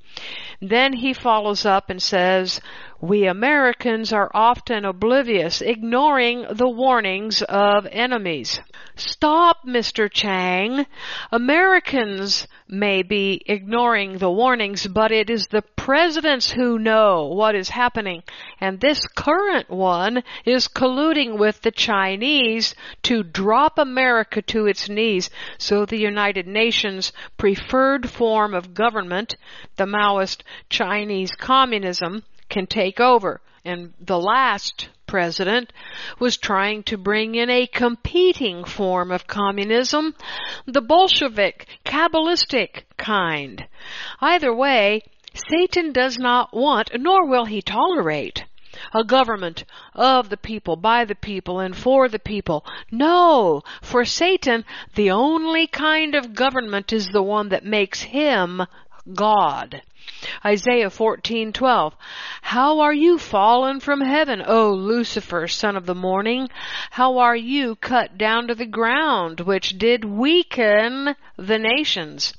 Then 0.61 0.93
he 0.93 1.13
follows 1.13 1.65
up 1.65 1.89
and 1.89 2.01
says, 2.01 2.59
we 3.03 3.27
Americans 3.27 4.13
are 4.13 4.31
often 4.33 4.85
oblivious, 4.85 5.61
ignoring 5.61 6.45
the 6.49 6.69
warnings 6.69 7.41
of 7.41 7.85
enemies. 7.91 8.61
Stop, 8.95 9.67
Mr. 9.67 10.09
Chang. 10.09 10.85
Americans 11.29 12.47
may 12.69 13.03
be 13.03 13.41
ignoring 13.45 14.19
the 14.19 14.31
warnings, 14.31 14.87
but 14.87 15.11
it 15.11 15.29
is 15.29 15.47
the 15.47 15.63
presidents 15.75 16.49
who 16.49 16.79
know 16.79 17.25
what 17.25 17.55
is 17.55 17.67
happening. 17.67 18.23
And 18.61 18.79
this 18.79 19.05
current 19.17 19.69
one 19.69 20.23
is 20.45 20.69
colluding 20.69 21.37
with 21.37 21.61
the 21.61 21.71
Chinese 21.71 22.73
to 23.01 23.21
drop 23.21 23.77
America 23.77 24.41
to 24.43 24.65
its 24.65 24.87
knees 24.87 25.29
so 25.57 25.85
the 25.85 25.99
United 25.99 26.47
Nations 26.47 27.11
preferred 27.35 28.09
form 28.09 28.53
of 28.53 28.73
government, 28.73 29.35
the 29.75 29.85
Maoist 29.85 30.43
Chinese 30.69 31.31
communism, 31.31 32.23
can 32.49 32.67
take 32.67 32.99
over. 32.99 33.41
And 33.65 33.93
the 33.99 34.19
last 34.19 34.89
president 35.07 35.71
was 36.19 36.37
trying 36.37 36.83
to 36.83 36.97
bring 36.97 37.35
in 37.35 37.49
a 37.49 37.67
competing 37.67 38.63
form 38.65 39.11
of 39.11 39.27
communism, 39.27 40.15
the 40.65 40.81
Bolshevik, 40.81 41.67
Kabbalistic 41.85 42.83
kind. 42.97 43.65
Either 44.19 44.53
way, 44.53 45.03
Satan 45.49 45.93
does 45.93 46.17
not 46.17 46.53
want, 46.53 46.91
nor 46.99 47.25
will 47.27 47.45
he 47.45 47.61
tolerate, 47.61 48.43
a 48.93 49.03
government 49.03 49.63
of 49.93 50.29
the 50.29 50.37
people, 50.37 50.75
by 50.75 51.05
the 51.05 51.15
people, 51.15 51.59
and 51.59 51.75
for 51.75 52.09
the 52.09 52.19
people. 52.19 52.65
No, 52.91 53.61
for 53.81 54.05
Satan, 54.05 54.65
the 54.95 55.11
only 55.11 55.67
kind 55.67 56.15
of 56.15 56.35
government 56.35 56.91
is 56.91 57.07
the 57.07 57.23
one 57.23 57.49
that 57.49 57.63
makes 57.63 58.01
him 58.01 58.63
God. 59.13 59.81
Isaiah 60.43 60.89
14:12 60.89 61.93
How 62.41 62.81
are 62.81 62.93
you 62.93 63.17
fallen 63.17 63.79
from 63.79 64.01
heaven, 64.01 64.43
O 64.45 64.73
Lucifer, 64.73 65.47
son 65.47 65.77
of 65.77 65.85
the 65.85 65.95
morning? 65.95 66.49
How 66.91 67.19
are 67.19 67.37
you 67.37 67.77
cut 67.77 68.17
down 68.17 68.47
to 68.47 68.55
the 68.55 68.65
ground, 68.65 69.39
which 69.39 69.77
did 69.77 70.03
weaken 70.03 71.15
the 71.37 71.57
nations? 71.57 72.33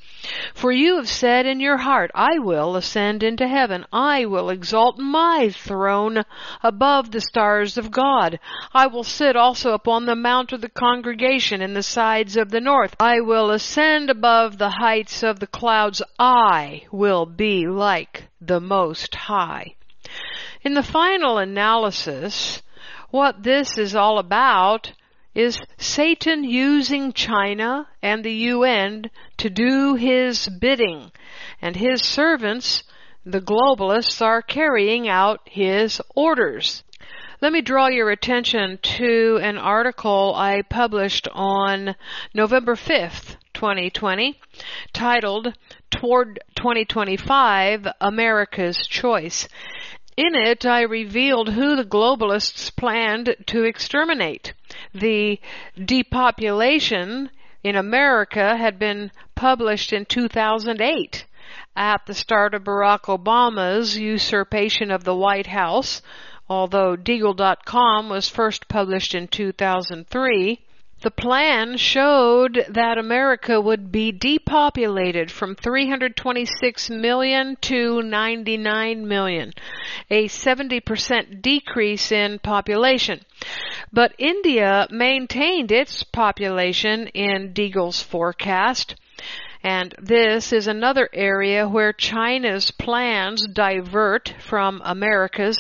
For 0.55 0.73
you 0.73 0.97
have 0.97 1.09
said 1.09 1.45
in 1.45 1.61
your 1.61 1.77
heart, 1.77 2.11
I 2.15 2.39
will 2.39 2.77
ascend 2.77 3.23
into 3.23 3.47
heaven. 3.47 3.85
I 3.93 4.25
will 4.25 4.49
exalt 4.49 4.99
my 4.99 5.51
throne 5.51 6.25
above 6.63 7.11
the 7.11 7.21
stars 7.21 7.77
of 7.77 7.91
God. 7.91 8.41
I 8.73 8.87
will 8.87 9.05
sit 9.05 9.37
also 9.37 9.75
upon 9.75 10.07
the 10.07 10.17
mount 10.17 10.53
of 10.53 10.61
the 10.61 10.69
congregation 10.69 11.61
in 11.61 11.75
the 11.75 11.83
sides 11.83 12.37
of 12.37 12.51
the 12.51 12.61
north. 12.61 12.97
I 12.99 13.21
will 13.21 13.51
ascend 13.51 14.09
above 14.09 14.57
the 14.57 14.71
heights 14.71 15.23
of 15.23 15.41
the 15.41 15.47
clouds. 15.47 16.01
I 16.19 16.85
will 16.91 17.27
be 17.27 17.67
like 17.67 18.29
the 18.41 18.61
Most 18.61 19.15
High. 19.15 19.75
In 20.63 20.75
the 20.75 20.83
final 20.83 21.37
analysis, 21.39 22.63
what 23.11 23.43
this 23.43 23.77
is 23.77 23.95
all 23.95 24.19
about 24.19 24.93
is 25.35 25.61
Satan 25.79 26.45
using 26.45 27.13
China 27.13 27.89
and 28.03 28.25
the 28.25 28.33
UN 28.33 29.11
to 29.39 29.51
do 29.51 29.95
his 29.95 30.49
bidding, 30.49 31.11
and 31.61 31.75
his 31.75 32.03
servants, 32.03 32.85
the 33.27 33.41
globalists, 33.41 34.23
are 34.23 34.43
carrying 34.43 35.09
out 35.09 35.41
his 35.45 36.01
orders. 36.15 36.85
Let 37.41 37.53
me 37.53 37.63
draw 37.63 37.89
your 37.89 38.11
attention 38.11 38.79
to 38.83 39.39
an 39.43 39.59
article 39.59 40.35
I 40.37 40.63
published 40.63 41.29
on 41.33 41.97
November 42.33 42.77
5th, 42.77 43.37
2020, 43.55 44.39
titled 44.93 45.53
Toward 45.91 46.41
2025 46.55 47.89
America's 48.01 48.87
Choice. 48.87 49.49
In 50.17 50.37
it, 50.37 50.65
I 50.65 50.83
revealed 50.83 51.51
who 51.51 51.75
the 51.75 51.85
globalists 51.85 52.75
planned 52.75 53.35
to 53.47 53.65
exterminate. 53.65 54.53
The 54.93 55.39
depopulation 55.79 57.31
in 57.63 57.77
America 57.77 58.57
had 58.57 58.77
been 58.77 59.13
published 59.37 59.93
in 59.93 60.05
2008 60.05 61.27
at 61.77 62.07
the 62.07 62.15
start 62.15 62.55
of 62.55 62.65
Barack 62.65 63.03
Obama's 63.03 63.97
usurpation 63.97 64.91
of 64.91 65.05
the 65.05 65.15
White 65.15 65.47
House, 65.47 66.03
although 66.49 66.97
Deagle.com 66.97 68.09
was 68.09 68.29
first 68.29 68.67
published 68.67 69.15
in 69.15 69.29
2003. 69.29 70.61
The 71.05 71.11
plan 71.11 71.77
showed 71.77 72.65
that 72.67 72.97
America 72.97 73.61
would 73.61 73.93
be 73.93 74.11
depopulated 74.11 75.31
from 75.31 75.55
326 75.55 76.89
million 76.89 77.57
to 77.61 78.01
99 78.01 79.07
million, 79.07 79.53
a 80.09 80.29
70% 80.29 81.43
decrease 81.43 82.11
in 82.11 82.39
population. 82.39 83.21
But 83.93 84.15
India 84.17 84.87
maintained 84.91 85.71
its 85.71 86.05
population 86.05 87.09
in 87.09 87.53
Deagle's 87.53 88.03
forecast. 88.03 88.95
And 89.63 89.95
this 89.99 90.55
is 90.55 90.67
another 90.67 91.11
area 91.13 91.69
where 91.69 91.93
China's 91.95 92.71
plans 92.71 93.47
divert 93.47 94.35
from 94.39 94.81
America's. 94.85 95.59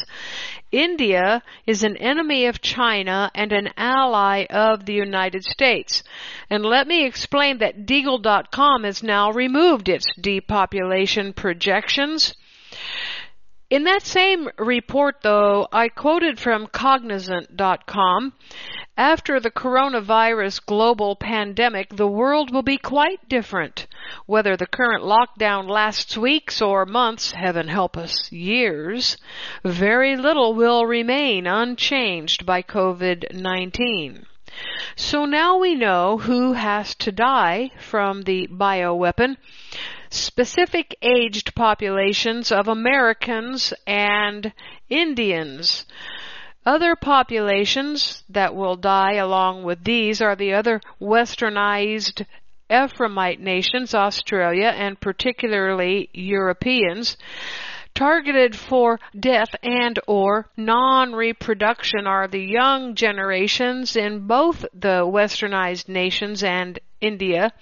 India 0.74 1.40
is 1.66 1.84
an 1.84 1.96
enemy 1.96 2.46
of 2.46 2.60
China 2.60 3.30
and 3.32 3.52
an 3.52 3.70
ally 3.76 4.44
of 4.50 4.84
the 4.84 4.92
United 4.92 5.44
States. 5.44 6.02
And 6.50 6.64
let 6.64 6.88
me 6.88 7.06
explain 7.06 7.58
that 7.58 7.86
Deagle.com 7.86 8.82
has 8.82 9.00
now 9.02 9.30
removed 9.30 9.88
its 9.88 10.06
depopulation 10.20 11.32
projections. 11.32 12.34
In 13.70 13.84
that 13.84 14.02
same 14.02 14.48
report, 14.58 15.16
though, 15.22 15.68
I 15.72 15.88
quoted 15.88 16.40
from 16.40 16.66
Cognizant.com 16.66 18.32
after 18.96 19.40
the 19.40 19.50
coronavirus 19.50 20.64
global 20.66 21.16
pandemic, 21.16 21.96
the 21.96 22.06
world 22.06 22.52
will 22.52 22.62
be 22.62 22.78
quite 22.78 23.28
different. 23.28 23.86
Whether 24.26 24.56
the 24.56 24.66
current 24.66 25.02
lockdown 25.02 25.68
lasts 25.68 26.16
weeks 26.16 26.62
or 26.62 26.86
months, 26.86 27.32
heaven 27.32 27.68
help 27.68 27.96
us, 27.96 28.30
years, 28.30 29.16
very 29.64 30.16
little 30.16 30.54
will 30.54 30.86
remain 30.86 31.46
unchanged 31.46 32.46
by 32.46 32.62
COVID-19. 32.62 34.26
So 34.94 35.24
now 35.24 35.58
we 35.58 35.74
know 35.74 36.18
who 36.18 36.52
has 36.52 36.94
to 36.96 37.10
die 37.10 37.72
from 37.80 38.22
the 38.22 38.46
bioweapon. 38.46 39.36
Specific 40.10 40.96
aged 41.02 41.56
populations 41.56 42.52
of 42.52 42.68
Americans 42.68 43.74
and 43.84 44.52
Indians. 44.88 45.86
Other 46.66 46.96
populations 46.96 48.22
that 48.30 48.54
will 48.54 48.76
die 48.76 49.14
along 49.14 49.64
with 49.64 49.84
these 49.84 50.22
are 50.22 50.34
the 50.34 50.54
other 50.54 50.80
westernized 51.00 52.24
Ephraimite 52.70 53.38
nations, 53.38 53.94
Australia, 53.94 54.72
and 54.74 54.98
particularly 54.98 56.08
Europeans 56.14 57.18
targeted 57.94 58.56
for 58.56 58.98
death 59.18 59.54
and 59.62 60.00
or 60.08 60.48
non-reproduction 60.56 62.06
are 62.06 62.26
the 62.26 62.42
young 62.42 62.94
generations 62.94 63.94
in 63.94 64.26
both 64.26 64.64
the 64.74 65.04
westernized 65.06 65.88
nations 65.88 66.42
and 66.42 66.78
India. 67.04 67.52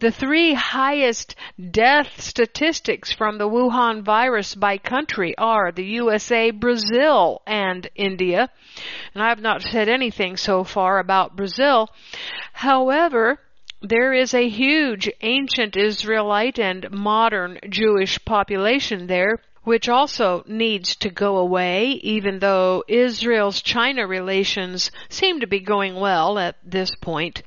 The 0.00 0.10
three 0.10 0.54
highest 0.54 1.36
death 1.70 2.20
statistics 2.20 3.12
from 3.12 3.38
the 3.38 3.48
Wuhan 3.48 4.02
virus 4.02 4.54
by 4.54 4.78
country 4.78 5.32
are 5.38 5.70
the 5.70 5.84
USA, 5.84 6.50
Brazil, 6.50 7.42
and 7.46 7.88
India. 7.94 8.50
And 9.14 9.22
I 9.22 9.28
have 9.28 9.40
not 9.40 9.62
said 9.62 9.88
anything 9.88 10.36
so 10.36 10.64
far 10.64 10.98
about 10.98 11.36
Brazil. 11.36 11.88
However, 12.52 13.38
there 13.80 14.12
is 14.12 14.34
a 14.34 14.48
huge 14.48 15.08
ancient 15.20 15.76
Israelite 15.76 16.58
and 16.58 16.90
modern 16.90 17.60
Jewish 17.68 18.22
population 18.24 19.06
there 19.06 19.38
which 19.62 19.88
also 19.88 20.42
needs 20.46 20.96
to 20.96 21.10
go 21.10 21.36
away, 21.36 21.90
even 22.02 22.38
though 22.38 22.82
Israel's 22.88 23.60
China 23.60 24.06
relations 24.06 24.90
seem 25.08 25.40
to 25.40 25.46
be 25.46 25.60
going 25.60 25.94
well 25.94 26.38
at 26.38 26.56
this 26.64 26.94
point. 26.96 27.42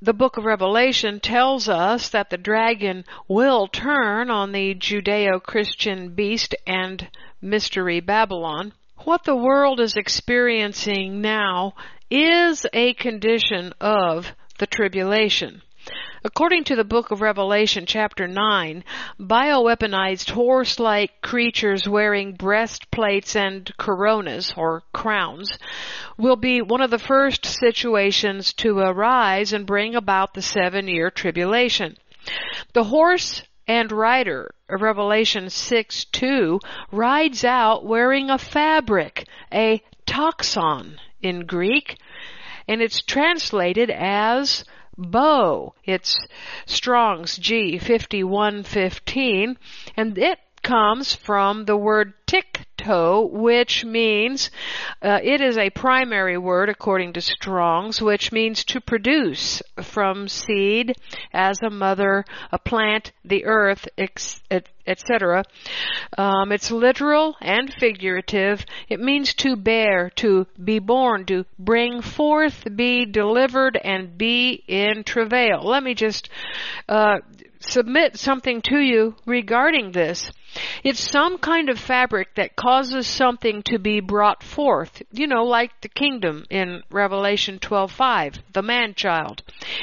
The 0.00 0.14
book 0.14 0.36
of 0.36 0.44
Revelation 0.44 1.18
tells 1.18 1.68
us 1.68 2.10
that 2.10 2.30
the 2.30 2.38
dragon 2.38 3.04
will 3.26 3.66
turn 3.66 4.30
on 4.30 4.52
the 4.52 4.72
Judeo-Christian 4.72 6.14
beast 6.14 6.54
and 6.68 7.08
mystery 7.42 7.98
Babylon. 7.98 8.74
What 8.98 9.24
the 9.24 9.34
world 9.34 9.80
is 9.80 9.96
experiencing 9.96 11.20
now 11.20 11.74
is 12.10 12.64
a 12.72 12.94
condition 12.94 13.72
of 13.80 14.36
the 14.60 14.68
tribulation. 14.68 15.62
According 16.28 16.64
to 16.64 16.76
the 16.76 16.84
book 16.84 17.10
of 17.10 17.22
Revelation 17.22 17.86
chapter 17.86 18.28
9, 18.28 18.84
bioweaponized 19.18 20.28
horse-like 20.28 21.22
creatures 21.22 21.88
wearing 21.88 22.34
breastplates 22.34 23.34
and 23.34 23.74
coronas 23.78 24.52
or 24.54 24.82
crowns 24.92 25.58
will 26.18 26.36
be 26.36 26.60
one 26.60 26.82
of 26.82 26.90
the 26.90 26.98
first 26.98 27.46
situations 27.46 28.52
to 28.52 28.78
arise 28.78 29.54
and 29.54 29.64
bring 29.64 29.94
about 29.94 30.34
the 30.34 30.42
seven 30.42 30.86
year 30.86 31.10
tribulation. 31.10 31.96
The 32.74 32.84
horse 32.84 33.42
and 33.66 33.90
rider 33.90 34.50
of 34.68 34.82
Revelation 34.82 35.48
6 35.48 36.04
2 36.04 36.60
rides 36.92 37.42
out 37.42 37.86
wearing 37.86 38.28
a 38.28 38.36
fabric, 38.36 39.26
a 39.50 39.82
toxon 40.04 41.00
in 41.22 41.46
Greek, 41.46 41.96
and 42.68 42.82
it's 42.82 43.00
translated 43.00 43.88
as 43.88 44.66
bow. 44.98 45.74
It's 45.84 46.26
Strong's 46.66 47.36
G 47.38 47.78
5115 47.78 49.56
and 49.96 50.18
it 50.18 50.40
comes 50.62 51.14
from 51.14 51.64
the 51.64 51.76
word 51.76 52.14
tick-toe, 52.26 53.26
which 53.32 53.84
means 53.84 54.50
uh, 55.02 55.18
it 55.22 55.40
is 55.40 55.56
a 55.56 55.70
primary 55.70 56.36
word 56.36 56.68
according 56.68 57.14
to 57.14 57.20
Strong's, 57.20 58.02
which 58.02 58.32
means 58.32 58.64
to 58.64 58.80
produce 58.80 59.62
from 59.82 60.28
seed 60.28 60.94
as 61.32 61.58
a 61.62 61.70
mother, 61.70 62.24
a 62.52 62.58
plant, 62.58 63.12
the 63.24 63.46
earth, 63.46 63.88
etc. 63.96 65.44
Um, 66.16 66.52
it's 66.52 66.70
literal 66.70 67.36
and 67.40 67.72
figurative. 67.72 68.64
It 68.88 69.00
means 69.00 69.34
to 69.34 69.56
bear, 69.56 70.10
to 70.16 70.46
be 70.62 70.78
born, 70.78 71.24
to 71.26 71.46
bring 71.58 72.02
forth, 72.02 72.64
be 72.76 73.06
delivered, 73.06 73.78
and 73.82 74.18
be 74.18 74.64
in 74.68 75.04
travail. 75.04 75.62
Let 75.64 75.82
me 75.82 75.94
just 75.94 76.28
uh, 76.88 77.18
submit 77.60 78.18
something 78.18 78.62
to 78.62 78.78
you 78.78 79.14
regarding 79.26 79.92
this. 79.92 80.30
It's 80.82 81.10
some 81.10 81.38
kind 81.38 81.68
of 81.68 81.78
fabric 81.78 82.34
that 82.36 82.56
causes 82.56 83.06
something 83.06 83.62
to 83.64 83.78
be 83.78 84.00
brought 84.00 84.42
forth, 84.42 85.02
you 85.12 85.26
know, 85.26 85.44
like 85.44 85.78
the 85.82 85.88
kingdom 85.88 86.46
in 86.48 86.82
Revelation 86.90 87.58
12:5, 87.58 88.38
the 88.54 88.62
man-child, 88.62 89.42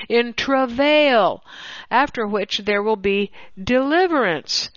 in 0.10 0.34
travail, 0.34 1.44
after 1.92 2.26
which 2.26 2.60
there 2.60 2.82
will 2.82 2.96
be 2.96 3.32
deliverance. 3.62 4.72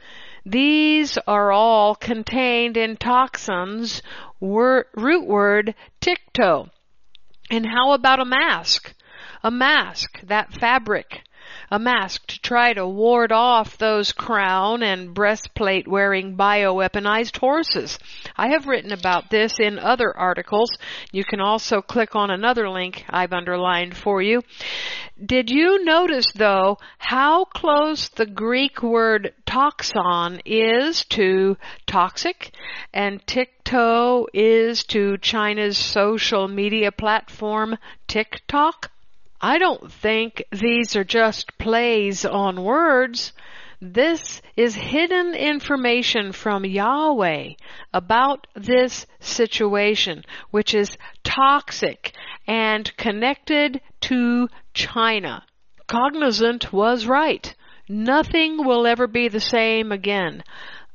These 0.45 1.19
are 1.27 1.53
all 1.53 1.95
contained 1.95 2.77
in 2.77 2.97
toxins, 2.97 4.03
root 4.41 5.27
word 5.27 5.75
tick-toe. 6.01 6.69
And 7.51 7.67
how 7.67 7.93
about 7.93 8.21
a 8.21 8.25
mask? 8.25 8.95
A 9.43 9.51
mask, 9.51 10.21
that 10.23 10.53
fabric 10.53 11.23
a 11.71 11.79
mask 11.79 12.27
to 12.27 12.41
try 12.41 12.73
to 12.73 12.87
ward 12.87 13.33
off 13.33 13.79
those 13.79 14.13
crown 14.13 14.83
and 14.83 15.15
breastplate 15.15 15.87
wearing 15.87 16.37
bioweaponized 16.37 17.39
horses. 17.39 17.99
I 18.37 18.49
have 18.49 18.67
written 18.67 18.93
about 18.93 19.31
this 19.31 19.61
in 19.61 19.79
other 19.79 20.17
articles. 20.17 20.71
You 21.13 21.25
can 21.25 21.41
also 21.41 21.83
click 21.83 22.17
on 22.17 22.31
another 22.31 22.71
link 22.71 23.05
I've 23.09 23.33
underlined 23.33 23.97
for 23.97 24.23
you. 24.23 24.43
Did 25.25 25.51
you 25.51 25.85
notice 25.85 26.33
though 26.35 26.79
how 26.99 27.45
close 27.45 28.09
the 28.09 28.27
Greek 28.27 28.83
word 28.83 29.35
toxon 29.47 30.41
is 30.45 31.05
to 31.07 31.57
toxic 31.87 32.53
and 32.95 33.27
TikTok 33.27 33.59
is 34.33 34.85
to 34.85 35.19
China's 35.19 35.77
social 35.77 36.49
media 36.49 36.91
platform 36.91 37.77
TikTok? 38.07 38.91
I 39.41 39.59
don't 39.59 39.93
think 39.93 40.43
these 40.51 40.97
are 40.97 41.05
just 41.05 41.57
plays 41.59 42.25
on 42.25 42.65
words. 42.65 43.33
This 43.81 44.43
is 44.57 44.75
hidden 44.75 45.35
information 45.35 46.33
from 46.33 46.65
Yahweh 46.65 47.51
about 47.95 48.49
this 48.57 49.07
situation, 49.21 50.25
which 50.51 50.75
is 50.75 50.99
toxic 51.23 52.13
and 52.49 52.97
connected 52.97 53.81
to 54.01 54.49
China. 54.75 55.45
Cognizant 55.87 56.73
was 56.73 57.07
right. 57.07 57.55
Nothing 57.89 58.67
will 58.67 58.89
ever 58.89 59.07
be 59.07 59.29
the 59.29 59.41
same 59.41 59.93
again. 59.93 60.43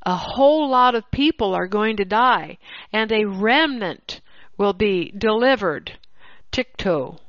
A 0.06 0.17
whole 0.17 0.69
lot 0.69 0.95
of 0.95 1.10
people 1.12 1.53
are 1.56 1.67
going 1.67 1.95
to 1.95 2.06
die, 2.06 2.58
and 2.91 3.10
a 3.10 3.23
remnant 3.23 4.19
will 4.58 4.73
be 4.73 5.13
delivered. 5.17 5.97
TikTok. 6.51 7.22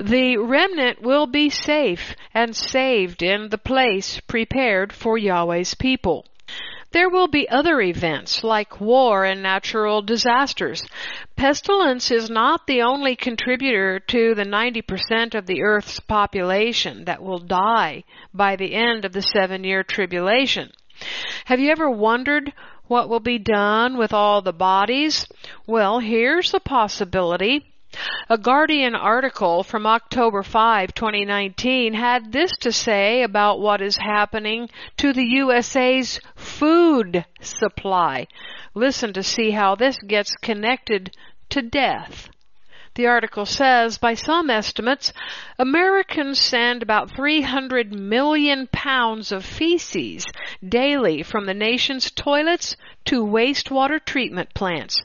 The 0.00 0.36
remnant 0.36 1.02
will 1.02 1.26
be 1.26 1.50
safe 1.50 2.14
and 2.34 2.56
saved 2.56 3.22
in 3.22 3.48
the 3.48 3.58
place 3.58 4.20
prepared 4.20 4.92
for 4.92 5.18
Yahweh's 5.18 5.74
people. 5.74 6.26
There 6.92 7.08
will 7.08 7.28
be 7.28 7.48
other 7.48 7.80
events 7.80 8.44
like 8.44 8.78
war 8.78 9.24
and 9.24 9.42
natural 9.42 10.02
disasters. 10.02 10.84
Pestilence 11.36 12.10
is 12.10 12.28
not 12.28 12.66
the 12.66 12.82
only 12.82 13.16
contributor 13.16 13.98
to 13.98 14.34
the 14.34 14.44
90% 14.44 15.34
of 15.34 15.46
the 15.46 15.62
earth's 15.62 16.00
population 16.00 17.06
that 17.06 17.22
will 17.22 17.38
die 17.38 18.04
by 18.34 18.56
the 18.56 18.74
end 18.74 19.06
of 19.06 19.12
the 19.12 19.22
seven 19.22 19.64
year 19.64 19.82
tribulation. 19.82 20.70
Have 21.46 21.60
you 21.60 21.70
ever 21.70 21.90
wondered 21.90 22.52
what 22.88 23.08
will 23.08 23.20
be 23.20 23.38
done 23.38 23.96
with 23.96 24.12
all 24.12 24.42
the 24.42 24.52
bodies? 24.52 25.26
Well, 25.66 25.98
here's 25.98 26.52
a 26.52 26.60
possibility. 26.60 27.71
A 28.30 28.38
Guardian 28.38 28.94
article 28.94 29.62
from 29.62 29.86
October 29.86 30.42
5, 30.42 30.94
2019 30.94 31.92
had 31.92 32.32
this 32.32 32.50
to 32.60 32.72
say 32.72 33.22
about 33.22 33.60
what 33.60 33.82
is 33.82 33.96
happening 33.98 34.70
to 34.96 35.12
the 35.12 35.24
USA's 35.24 36.18
food 36.34 37.26
supply. 37.42 38.26
Listen 38.74 39.12
to 39.12 39.22
see 39.22 39.50
how 39.50 39.74
this 39.74 39.98
gets 40.06 40.34
connected 40.36 41.14
to 41.50 41.60
death. 41.60 42.30
The 42.94 43.06
article 43.06 43.46
says, 43.46 43.96
by 43.96 44.12
some 44.12 44.50
estimates, 44.50 45.14
Americans 45.58 46.38
send 46.38 46.82
about 46.82 47.10
300 47.10 47.90
million 47.90 48.68
pounds 48.70 49.32
of 49.32 49.46
feces 49.46 50.26
daily 50.66 51.22
from 51.22 51.46
the 51.46 51.54
nation's 51.54 52.10
toilets 52.10 52.76
to 53.06 53.24
wastewater 53.24 53.98
treatment 54.04 54.52
plants. 54.54 55.02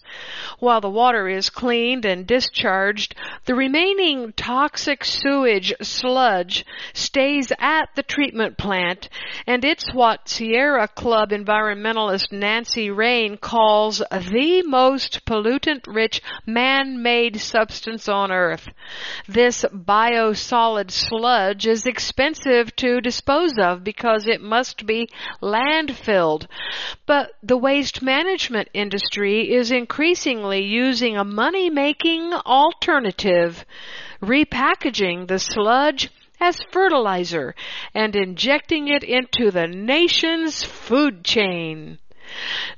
While 0.59 0.81
the 0.81 0.89
water 0.89 1.29
is 1.29 1.49
cleaned 1.49 2.05
and 2.05 2.27
discharged, 2.27 3.15
the 3.45 3.55
remaining 3.55 4.33
toxic 4.33 5.05
sewage 5.05 5.73
sludge 5.81 6.65
stays 6.93 7.51
at 7.57 7.89
the 7.95 8.03
treatment 8.03 8.57
plant, 8.57 9.09
and 9.47 9.63
it's 9.63 9.93
what 9.93 10.27
Sierra 10.27 10.87
Club 10.87 11.29
environmentalist 11.29 12.31
Nancy 12.31 12.91
Rain 12.91 13.37
calls 13.37 13.99
the 13.99 14.63
most 14.65 15.25
pollutant-rich 15.25 16.21
man-made 16.45 17.39
substance 17.77 18.09
on 18.09 18.31
earth. 18.31 18.69
This 19.27 19.63
biosolid 19.71 20.89
sludge 20.89 21.67
is 21.67 21.85
expensive 21.85 22.75
to 22.77 23.01
dispose 23.01 23.59
of 23.59 23.83
because 23.83 24.27
it 24.27 24.41
must 24.41 24.87
be 24.87 25.09
landfilled. 25.43 26.47
But 27.05 27.33
the 27.43 27.55
waste 27.55 28.01
management 28.01 28.69
industry 28.73 29.53
is 29.53 29.69
increasingly 29.69 30.63
using 30.63 31.17
a 31.17 31.23
money-making 31.23 32.33
alternative, 32.33 33.63
repackaging 34.23 35.27
the 35.27 35.37
sludge 35.37 36.09
as 36.39 36.59
fertilizer 36.71 37.53
and 37.93 38.15
injecting 38.15 38.87
it 38.87 39.03
into 39.03 39.51
the 39.51 39.67
nation's 39.67 40.63
food 40.63 41.23
chain. 41.23 41.99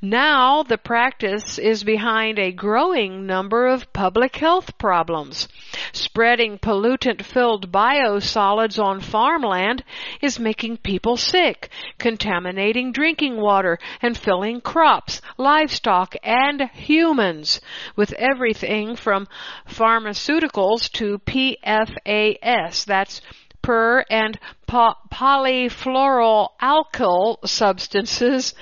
Now 0.01 0.63
the 0.63 0.77
practice 0.77 1.57
is 1.57 1.83
behind 1.83 2.39
a 2.39 2.51
growing 2.51 3.25
number 3.25 3.67
of 3.67 3.91
public 3.93 4.35
health 4.35 4.77
problems. 4.77 5.47
Spreading 5.91 6.57
pollutant 6.57 7.23
filled 7.23 7.71
biosolids 7.71 8.83
on 8.83 9.01
farmland 9.01 9.83
is 10.21 10.39
making 10.39 10.77
people 10.77 11.17
sick, 11.17 11.69
contaminating 11.97 12.91
drinking 12.91 13.41
water 13.41 13.79
and 14.01 14.17
filling 14.17 14.61
crops, 14.61 15.21
livestock, 15.37 16.15
and 16.23 16.69
humans 16.73 17.59
with 17.95 18.13
everything 18.13 18.95
from 18.95 19.27
pharmaceuticals 19.67 20.91
to 20.93 21.19
PFAS. 21.19 22.85
That's 22.85 23.21
per 23.61 24.03
and 24.09 24.39
po- 24.67 24.95
polyfluoroalkyl 25.11 27.47
substances 27.47 28.53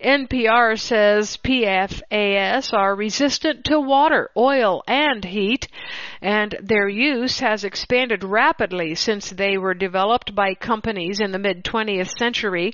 NPR 0.00 0.78
says 0.78 1.38
PFAS 1.38 2.72
are 2.74 2.94
resistant 2.94 3.64
to 3.64 3.80
water, 3.80 4.30
oil, 4.36 4.82
and 4.86 5.24
heat, 5.24 5.68
and 6.20 6.56
their 6.62 6.88
use 6.88 7.40
has 7.40 7.64
expanded 7.64 8.24
rapidly 8.24 8.94
since 8.94 9.30
they 9.30 9.58
were 9.58 9.74
developed 9.74 10.34
by 10.34 10.54
companies 10.54 11.20
in 11.20 11.32
the 11.32 11.38
mid 11.38 11.64
20th 11.64 12.10
century. 12.18 12.72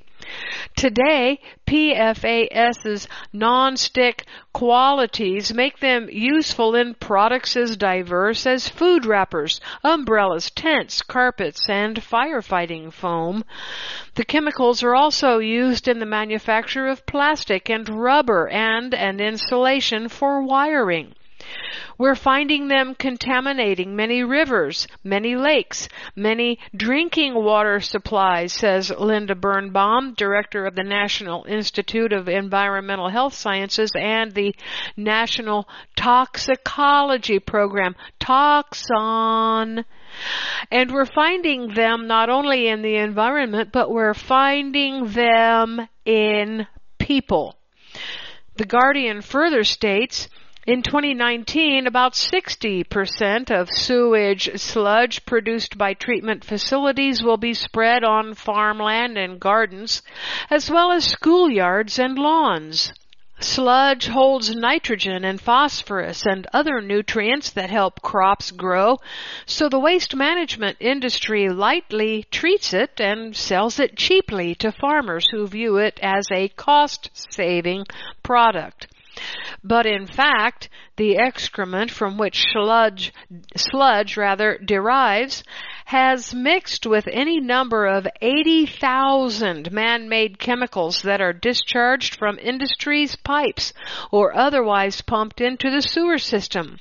Today, 0.76 1.40
PFAS's 1.66 3.08
non-stick 3.32 4.24
qualities 4.52 5.52
make 5.52 5.80
them 5.80 6.08
useful 6.10 6.74
in 6.74 6.94
products 6.94 7.56
as 7.56 7.76
diverse 7.76 8.46
as 8.46 8.68
food 8.68 9.04
wrappers, 9.04 9.60
umbrellas, 9.82 10.50
tents, 10.50 11.02
carpets, 11.02 11.68
and 11.68 11.96
firefighting 11.96 12.92
foam. 12.92 13.44
The 14.14 14.24
chemicals 14.24 14.82
are 14.82 14.94
also 14.94 15.38
used 15.38 15.88
in 15.88 15.98
the 15.98 16.06
manufacture 16.06 16.86
of 16.86 17.06
plastic 17.06 17.68
and 17.68 17.88
rubber 17.88 18.48
and 18.48 18.94
an 18.94 19.20
insulation 19.20 20.08
for 20.08 20.42
wiring. 20.42 21.14
We're 21.98 22.14
finding 22.14 22.68
them 22.68 22.94
contaminating 22.94 23.94
many 23.94 24.24
rivers, 24.24 24.86
many 25.04 25.36
lakes, 25.36 25.88
many 26.16 26.58
drinking 26.74 27.34
water 27.34 27.80
supplies, 27.80 28.52
says 28.52 28.90
Linda 28.90 29.34
Birnbaum, 29.34 30.14
director 30.14 30.66
of 30.66 30.74
the 30.74 30.82
National 30.82 31.44
Institute 31.44 32.12
of 32.12 32.28
Environmental 32.28 33.08
Health 33.08 33.34
Sciences 33.34 33.90
and 33.94 34.32
the 34.32 34.54
National 34.96 35.68
Toxicology 35.96 37.38
Program. 37.38 37.94
Toxon. 38.20 39.84
And 40.70 40.92
we're 40.92 41.06
finding 41.06 41.74
them 41.74 42.06
not 42.06 42.28
only 42.28 42.68
in 42.68 42.82
the 42.82 42.96
environment, 42.96 43.70
but 43.72 43.90
we're 43.90 44.14
finding 44.14 45.12
them 45.12 45.88
in 46.04 46.66
people. 46.98 47.56
The 48.56 48.66
Guardian 48.66 49.22
further 49.22 49.64
states, 49.64 50.28
in 50.64 50.80
2019, 50.80 51.88
about 51.88 52.12
60% 52.12 53.50
of 53.50 53.68
sewage 53.68 54.48
sludge 54.54 55.26
produced 55.26 55.76
by 55.76 55.92
treatment 55.92 56.44
facilities 56.44 57.20
will 57.20 57.36
be 57.36 57.52
spread 57.52 58.04
on 58.04 58.34
farmland 58.34 59.18
and 59.18 59.40
gardens, 59.40 60.02
as 60.50 60.70
well 60.70 60.92
as 60.92 61.16
schoolyards 61.16 61.98
and 61.98 62.16
lawns. 62.16 62.92
Sludge 63.40 64.06
holds 64.06 64.54
nitrogen 64.54 65.24
and 65.24 65.40
phosphorus 65.40 66.24
and 66.26 66.46
other 66.52 66.80
nutrients 66.80 67.50
that 67.50 67.70
help 67.70 68.00
crops 68.00 68.52
grow, 68.52 68.98
so 69.44 69.68
the 69.68 69.80
waste 69.80 70.14
management 70.14 70.76
industry 70.78 71.48
lightly 71.48 72.24
treats 72.30 72.72
it 72.72 73.00
and 73.00 73.34
sells 73.34 73.80
it 73.80 73.96
cheaply 73.96 74.54
to 74.54 74.70
farmers 74.70 75.28
who 75.32 75.48
view 75.48 75.78
it 75.78 75.98
as 76.00 76.24
a 76.30 76.50
cost 76.50 77.10
saving 77.14 77.84
product. 78.22 78.86
But 79.62 79.86
in 79.86 80.06
fact, 80.06 80.68
the 80.96 81.16
excrement 81.18 81.90
from 81.90 82.18
which 82.18 82.44
sludge, 82.52 83.12
sludge 83.56 84.16
rather 84.16 84.58
derives 84.58 85.44
has 85.84 86.34
mixed 86.34 86.86
with 86.86 87.08
any 87.10 87.40
number 87.40 87.86
of 87.86 88.06
80,000 88.20 89.70
man-made 89.72 90.38
chemicals 90.38 91.02
that 91.02 91.20
are 91.20 91.32
discharged 91.32 92.16
from 92.16 92.38
industry's 92.38 93.16
pipes 93.16 93.72
or 94.10 94.34
otherwise 94.36 95.00
pumped 95.00 95.40
into 95.40 95.70
the 95.70 95.82
sewer 95.82 96.18
system. 96.18 96.78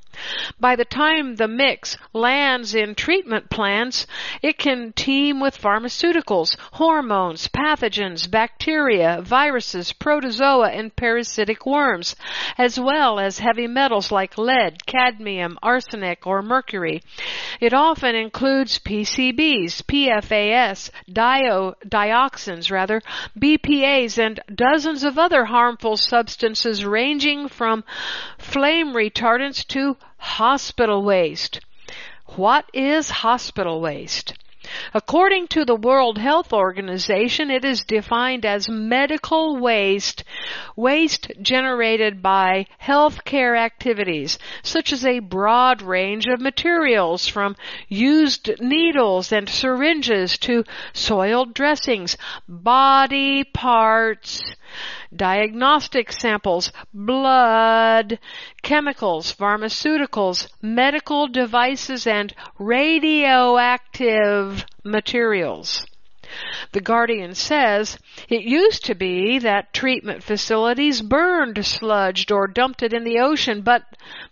By 0.59 0.75
the 0.75 0.85
time 0.85 1.37
the 1.37 1.47
mix 1.47 1.97
lands 2.13 2.75
in 2.75 2.95
treatment 2.95 3.49
plants, 3.49 4.05
it 4.41 4.57
can 4.57 4.93
teem 4.93 5.39
with 5.39 5.59
pharmaceuticals, 5.59 6.57
hormones, 6.73 7.47
pathogens, 7.47 8.29
bacteria, 8.29 9.21
viruses, 9.21 9.93
protozoa, 9.93 10.69
and 10.69 10.95
parasitic 10.95 11.65
worms, 11.65 12.15
as 12.57 12.79
well 12.79 13.19
as 13.19 13.39
heavy 13.39 13.67
metals 13.67 14.11
like 14.11 14.37
lead, 14.37 14.85
cadmium, 14.85 15.57
arsenic, 15.63 16.27
or 16.27 16.41
mercury. 16.41 17.01
It 17.59 17.73
often 17.73 18.13
includes 18.15 18.77
PCBs, 18.91 19.83
PFAS, 19.83 20.89
dio, 21.07 21.75
dioxins 21.87 22.69
rather, 22.69 23.01
BPAs, 23.39 24.17
and 24.17 24.41
dozens 24.53 25.05
of 25.05 25.17
other 25.17 25.45
harmful 25.45 25.95
substances 25.95 26.83
ranging 26.83 27.47
from 27.47 27.85
flame 28.37 28.87
retardants 28.87 29.65
to 29.67 29.95
hospital 30.17 31.03
waste. 31.03 31.61
What 32.35 32.65
is 32.73 33.09
hospital 33.09 33.79
waste? 33.79 34.33
According 34.93 35.49
to 35.49 35.65
the 35.65 35.75
World 35.75 36.17
Health 36.17 36.53
Organization, 36.53 37.51
it 37.51 37.65
is 37.65 37.83
defined 37.83 38.45
as 38.45 38.69
medical 38.69 39.57
waste, 39.57 40.23
waste 40.77 41.29
generated 41.41 42.21
by 42.21 42.67
healthcare 42.81 43.57
activities, 43.57 44.39
such 44.63 44.93
as 44.93 45.05
a 45.05 45.19
broad 45.19 45.81
range 45.81 46.25
of 46.27 46.39
materials 46.39 47.27
from 47.27 47.57
used 47.89 48.49
needles 48.61 49.33
and 49.33 49.49
syringes 49.49 50.37
to 50.37 50.63
soiled 50.93 51.53
dressings, 51.53 52.15
body 52.47 53.43
parts, 53.43 54.41
diagnostic 55.15 56.11
samples, 56.11 56.71
blood, 56.93 58.19
chemicals, 58.61 59.33
pharmaceuticals, 59.33 60.47
medical 60.61 61.27
devices, 61.27 62.07
and 62.07 62.33
radioactive 62.59 64.65
materials. 64.83 65.85
The 66.71 66.81
Guardian 66.81 67.35
says 67.35 67.97
it 68.29 68.43
used 68.43 68.85
to 68.85 68.95
be 68.95 69.39
that 69.39 69.73
treatment 69.73 70.23
facilities 70.23 71.01
burned 71.01 71.57
sludged 71.57 72.31
or 72.31 72.47
dumped 72.47 72.83
it 72.83 72.93
in 72.93 73.03
the 73.03 73.19
ocean, 73.19 73.61
but 73.61 73.83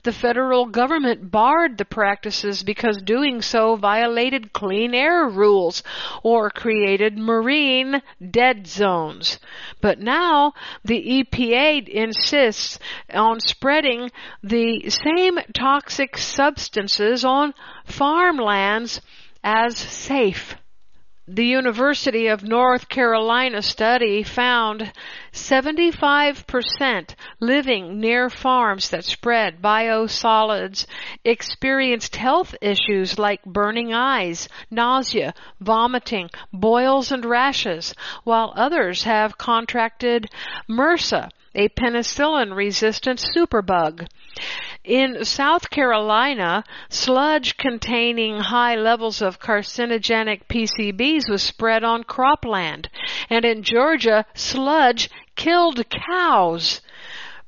the 0.04 0.14
federal 0.14 0.66
government 0.66 1.32
barred 1.32 1.78
the 1.78 1.86
practices 1.86 2.64
because 2.64 3.02
doing 3.02 3.42
so 3.42 3.76
violated 3.76 4.54
clean 4.54 4.94
air 4.94 5.28
rules 5.28 5.84
or 6.24 6.50
created 6.50 7.18
marine 7.18 8.02
dead 8.32 8.68
zones. 8.68 9.40
But 9.82 10.00
now 10.00 10.54
the 10.84 11.24
EPA 11.24 11.88
insists 11.88 12.80
on 13.14 13.40
spreading 13.40 14.12
the 14.44 14.90
same 14.90 15.40
toxic 15.54 16.18
substances 16.18 17.26
on 17.26 17.54
farmlands 17.86 19.02
as 19.44 19.78
safe. 19.78 20.56
The 21.32 21.46
University 21.46 22.26
of 22.26 22.42
North 22.42 22.89
Carolina 22.89 23.62
study 23.62 24.24
found 24.24 24.92
75% 25.32 27.13
living 27.39 28.00
near 28.00 28.32
farms 28.32 28.89
that 28.89 29.06
spread 29.06 29.62
biosolids 29.62 30.88
experienced 31.24 32.15
health 32.15 32.56
issues 32.62 33.20
like 33.20 33.46
burning 33.46 33.94
eyes, 33.94 34.50
nausea, 34.72 35.36
vomiting, 35.62 36.32
boils 36.52 37.12
and 37.12 37.24
rashes, 37.24 37.94
while 38.24 38.52
others 38.56 39.04
have 39.04 39.38
contracted 39.38 40.32
MRSA, 40.68 41.30
a 41.54 41.70
penicillin 41.70 42.56
resistant 42.56 43.20
superbug. 43.20 44.08
In 44.86 45.26
South 45.26 45.70
Carolina, 45.70 46.63
sludge 46.88 47.58
containing 47.58 48.39
high 48.39 48.76
levels 48.76 49.22
of 49.22 49.38
carcinogenic 49.38 50.48
PCBs 50.48 51.30
was 51.30 51.44
spread 51.44 51.84
on 51.84 52.06
cropland. 52.06 52.88
And 53.30 53.44
in 53.44 53.62
Georgia, 53.62 54.26
sludge 54.34 55.10
killed 55.36 55.84
cows. 55.89 56.80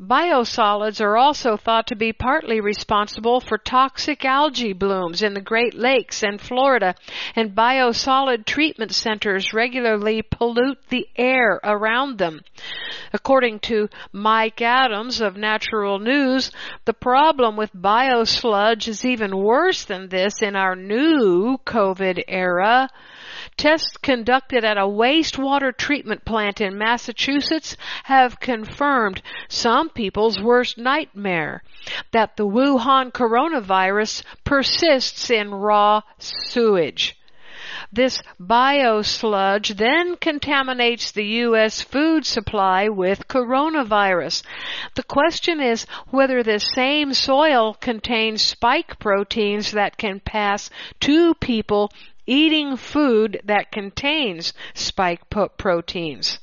Biosolids 0.01 0.99
are 0.99 1.15
also 1.15 1.57
thought 1.57 1.85
to 1.87 1.95
be 1.95 2.11
partly 2.11 2.59
responsible 2.59 3.39
for 3.39 3.59
toxic 3.59 4.25
algae 4.25 4.73
blooms 4.73 5.21
in 5.21 5.35
the 5.35 5.41
Great 5.41 5.75
Lakes 5.75 6.23
and 6.23 6.41
Florida, 6.41 6.95
and 7.35 7.53
biosolid 7.53 8.47
treatment 8.47 8.95
centers 8.95 9.53
regularly 9.53 10.23
pollute 10.23 10.79
the 10.89 11.07
air 11.15 11.59
around 11.63 12.17
them. 12.17 12.41
According 13.13 13.59
to 13.59 13.89
Mike 14.11 14.59
Adams 14.59 15.21
of 15.21 15.37
Natural 15.37 15.99
News, 15.99 16.49
the 16.85 16.93
problem 16.93 17.55
with 17.55 17.71
biosludge 17.71 18.87
is 18.87 19.05
even 19.05 19.37
worse 19.37 19.85
than 19.85 20.09
this 20.09 20.41
in 20.41 20.55
our 20.55 20.75
new 20.75 21.59
COVID 21.63 22.23
era. 22.27 22.89
Tests 23.57 23.97
conducted 23.97 24.63
at 24.63 24.77
a 24.77 24.87
wastewater 24.87 25.75
treatment 25.75 26.25
plant 26.25 26.61
in 26.61 26.77
Massachusetts 26.77 27.77
have 28.05 28.39
confirmed 28.39 29.21
some 29.49 29.89
people's 29.89 30.39
worst 30.41 30.77
nightmare 30.77 31.63
that 32.11 32.37
the 32.37 32.47
Wuhan 32.47 33.11
coronavirus 33.11 34.23
persists 34.43 35.29
in 35.29 35.53
raw 35.53 36.01
sewage. 36.17 37.17
This 37.93 38.21
biosludge 38.39 39.75
then 39.77 40.15
contaminates 40.15 41.11
the 41.11 41.25
U.S. 41.25 41.81
food 41.81 42.25
supply 42.25 42.87
with 42.87 43.27
coronavirus. 43.27 44.43
The 44.95 45.03
question 45.03 45.59
is 45.59 45.85
whether 46.09 46.41
this 46.41 46.71
same 46.73 47.13
soil 47.13 47.73
contains 47.73 48.41
spike 48.41 48.97
proteins 48.97 49.71
that 49.71 49.97
can 49.97 50.19
pass 50.21 50.69
to 51.01 51.33
people 51.35 51.91
eating 52.27 52.77
food 52.77 53.41
that 53.43 53.71
contains 53.71 54.53
spike 54.75 55.27
proteins. 55.57 56.37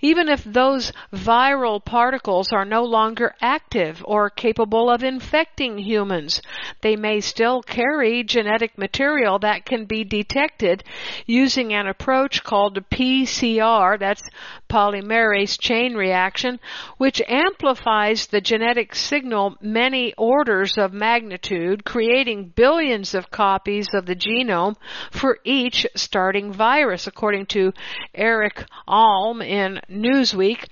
Even 0.00 0.28
if 0.28 0.44
those 0.44 0.92
viral 1.12 1.82
particles 1.82 2.52
are 2.52 2.64
no 2.64 2.82
longer 2.82 3.34
active 3.40 4.02
or 4.04 4.28
capable 4.28 4.90
of 4.90 5.02
infecting 5.02 5.78
humans, 5.78 6.42
they 6.82 6.94
may 6.96 7.20
still 7.20 7.62
carry 7.62 8.22
genetic 8.22 8.76
material 8.76 9.38
that 9.38 9.64
can 9.64 9.86
be 9.86 10.04
detected 10.04 10.84
using 11.26 11.72
an 11.72 11.86
approach 11.86 12.44
called 12.44 12.84
PCR, 12.90 13.98
that's 13.98 14.22
polymerase 14.68 15.58
chain 15.58 15.94
reaction, 15.94 16.60
which 16.98 17.22
amplifies 17.28 18.26
the 18.26 18.40
genetic 18.40 18.94
signal 18.94 19.56
many 19.60 20.12
orders 20.18 20.76
of 20.76 20.92
magnitude, 20.92 21.84
creating 21.84 22.52
billions 22.54 23.14
of 23.14 23.30
copies 23.30 23.86
of 23.94 24.04
the 24.06 24.16
genome 24.16 24.74
for 25.10 25.38
each 25.44 25.86
starting 25.94 26.52
virus, 26.52 27.06
according 27.06 27.46
to 27.46 27.72
Eric 28.14 28.64
Alm 28.86 29.40
in 29.54 29.80
Newsweek 29.88 30.66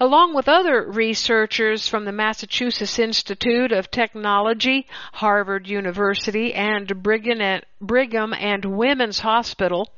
along 0.00 0.32
with 0.32 0.48
other 0.48 0.88
researchers 0.88 1.88
from 1.88 2.04
the 2.04 2.12
Massachusetts 2.12 2.98
Institute 2.98 3.72
of 3.72 3.90
Technology, 3.90 4.86
Harvard 5.14 5.66
University, 5.66 6.54
and 6.54 7.02
Brigham 7.02 8.34
and 8.34 8.64
Women's 8.64 9.18
Hospital. 9.18 9.88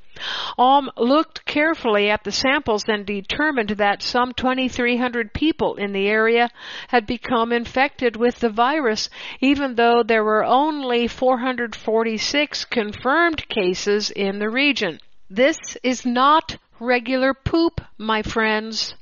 Alm 0.59 0.90
looked 0.96 1.44
carefully 1.46 2.11
at 2.11 2.25
the 2.25 2.33
samples 2.33 2.85
and 2.88 3.07
determined 3.07 3.70
that 3.70 4.03
some 4.03 4.33
2,300 4.33 5.33
people 5.33 5.77
in 5.77 5.92
the 5.92 6.09
area 6.09 6.51
had 6.88 7.07
become 7.07 7.53
infected 7.53 8.16
with 8.16 8.40
the 8.40 8.51
virus, 8.51 9.09
even 9.40 9.75
though 9.77 10.03
there 10.03 10.25
were 10.25 10.44
only 10.44 11.07
446 11.07 12.64
confirmed 12.64 13.49
cases 13.49 14.11
in 14.11 14.38
the 14.38 14.51
region. 14.51 14.99
This 15.29 15.59
is 15.83 16.05
not 16.05 16.57
regular 16.81 17.35
poop, 17.35 17.81
my 17.99 18.23
friends. 18.23 18.95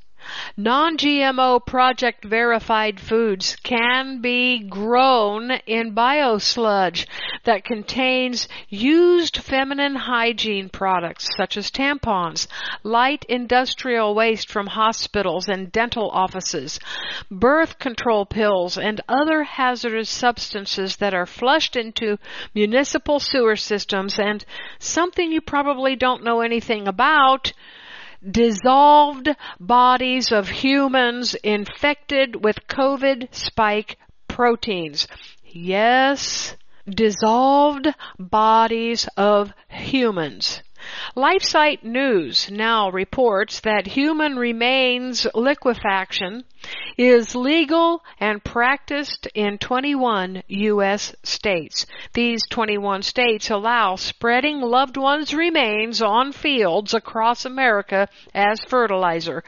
Non-GMO 0.57 1.65
project 1.65 2.23
verified 2.25 2.99
foods 2.99 3.55
can 3.63 4.21
be 4.21 4.59
grown 4.59 5.51
in 5.65 5.95
biosludge 5.95 7.05
that 7.45 7.63
contains 7.63 8.47
used 8.67 9.37
feminine 9.37 9.95
hygiene 9.95 10.69
products 10.69 11.27
such 11.35 11.57
as 11.57 11.71
tampons, 11.71 12.47
light 12.83 13.25
industrial 13.29 14.13
waste 14.13 14.51
from 14.51 14.67
hospitals 14.67 15.47
and 15.47 15.71
dental 15.71 16.09
offices, 16.11 16.79
birth 17.31 17.79
control 17.79 18.25
pills, 18.25 18.77
and 18.77 19.01
other 19.07 19.43
hazardous 19.43 20.09
substances 20.09 20.97
that 20.97 21.13
are 21.13 21.25
flushed 21.25 21.75
into 21.75 22.17
municipal 22.53 23.19
sewer 23.19 23.55
systems. 23.55 24.19
And 24.19 24.43
something 24.79 25.31
you 25.31 25.41
probably 25.41 25.95
don't 25.95 26.23
know 26.23 26.41
anything 26.41 26.87
about 26.87 27.53
dissolved 28.27 29.29
bodies 29.59 30.31
of 30.31 30.49
humans 30.49 31.35
infected 31.35 32.43
with 32.43 32.67
COVID 32.67 33.33
spike 33.33 33.97
proteins. 34.27 35.07
Yes, 35.45 36.55
dissolved 36.87 37.87
bodies 38.17 39.07
of 39.17 39.53
humans. 39.69 40.61
LifeSite 41.15 41.83
News 41.83 42.49
now 42.51 42.89
reports 42.89 43.59
that 43.61 43.87
human 43.87 44.37
remains 44.37 45.27
liquefaction 45.33 46.43
is 46.97 47.35
legal 47.35 48.03
and 48.19 48.43
practiced 48.43 49.27
in 49.33 49.57
21 49.57 50.43
U.S. 50.47 51.15
states. 51.23 51.85
These 52.13 52.41
21 52.49 53.03
states 53.03 53.49
allow 53.49 53.95
spreading 53.95 54.61
loved 54.61 54.97
ones' 54.97 55.33
remains 55.33 56.01
on 56.01 56.31
fields 56.31 56.93
across 56.93 57.45
America 57.45 58.07
as 58.33 58.59
fertilizer. 58.67 59.43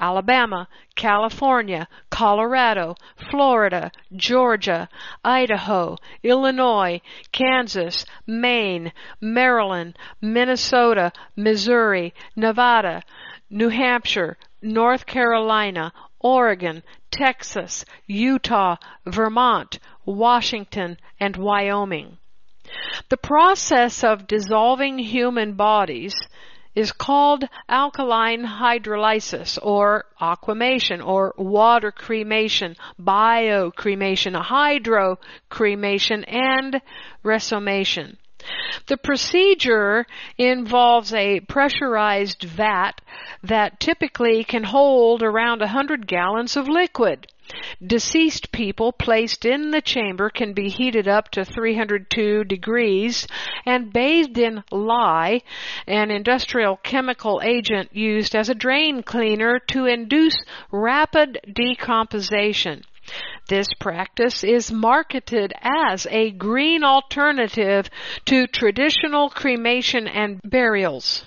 Alabama, 0.00 0.68
California, 0.96 1.86
Colorado, 2.10 2.96
Florida, 3.30 3.92
Georgia, 4.14 4.88
Idaho, 5.24 5.96
Illinois, 6.22 7.00
Kansas, 7.32 8.04
Maine, 8.26 8.92
Maryland, 9.20 9.96
Minnesota, 10.20 11.12
Missouri, 11.36 12.12
Nevada, 12.36 13.02
New 13.50 13.68
Hampshire, 13.68 14.36
North 14.62 15.06
Carolina, 15.06 15.92
Oregon, 16.18 16.82
Texas, 17.10 17.84
Utah, 18.06 18.76
Vermont, 19.06 19.78
Washington, 20.04 20.98
and 21.20 21.36
Wyoming. 21.36 22.18
The 23.10 23.16
process 23.16 24.02
of 24.02 24.26
dissolving 24.26 24.98
human 24.98 25.52
bodies 25.52 26.14
is 26.74 26.92
called 26.92 27.44
alkaline 27.68 28.44
hydrolysis 28.44 29.58
or 29.62 30.04
aquamation 30.20 31.00
or 31.00 31.34
water 31.36 31.92
cremation, 31.92 32.76
biocremation, 33.00 34.34
hydrocremation, 34.40 36.24
and 36.24 36.80
resomation. 37.24 38.16
The 38.86 38.96
procedure 38.98 40.06
involves 40.36 41.14
a 41.14 41.40
pressurized 41.40 42.42
vat 42.42 43.00
that 43.42 43.80
typically 43.80 44.44
can 44.44 44.64
hold 44.64 45.22
around 45.22 45.60
100 45.60 46.06
gallons 46.06 46.56
of 46.56 46.68
liquid. 46.68 47.26
Deceased 47.84 48.52
people 48.52 48.92
placed 48.92 49.44
in 49.44 49.70
the 49.70 49.82
chamber 49.82 50.30
can 50.30 50.54
be 50.54 50.68
heated 50.68 51.06
up 51.06 51.30
to 51.32 51.44
302 51.44 52.44
degrees 52.44 53.26
and 53.66 53.92
bathed 53.92 54.38
in 54.38 54.64
lye, 54.70 55.42
an 55.86 56.10
industrial 56.10 56.76
chemical 56.78 57.42
agent 57.44 57.94
used 57.94 58.34
as 58.34 58.48
a 58.48 58.54
drain 58.54 59.02
cleaner 59.02 59.58
to 59.68 59.86
induce 59.86 60.36
rapid 60.70 61.38
decomposition. 61.52 62.82
This 63.48 63.68
practice 63.78 64.42
is 64.42 64.72
marketed 64.72 65.52
as 65.60 66.06
a 66.10 66.30
green 66.30 66.82
alternative 66.82 67.90
to 68.24 68.46
traditional 68.46 69.28
cremation 69.28 70.08
and 70.08 70.40
burials. 70.42 71.26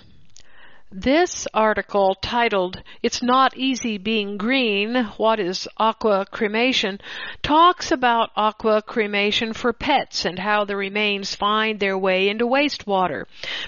This 0.90 1.46
article 1.52 2.14
titled 2.14 2.82
It's 3.02 3.22
Not 3.22 3.54
Easy 3.58 3.98
Being 3.98 4.38
Green, 4.38 5.04
What 5.18 5.38
is 5.38 5.68
Aqua 5.76 6.24
Cremation, 6.30 6.98
talks 7.42 7.92
about 7.92 8.30
aqua 8.34 8.80
cremation 8.80 9.52
for 9.52 9.74
pets 9.74 10.24
and 10.24 10.38
how 10.38 10.64
the 10.64 10.76
remains 10.76 11.34
find 11.34 11.78
their 11.78 11.98
way 11.98 12.30
into 12.30 12.46
wastewater. 12.46 13.24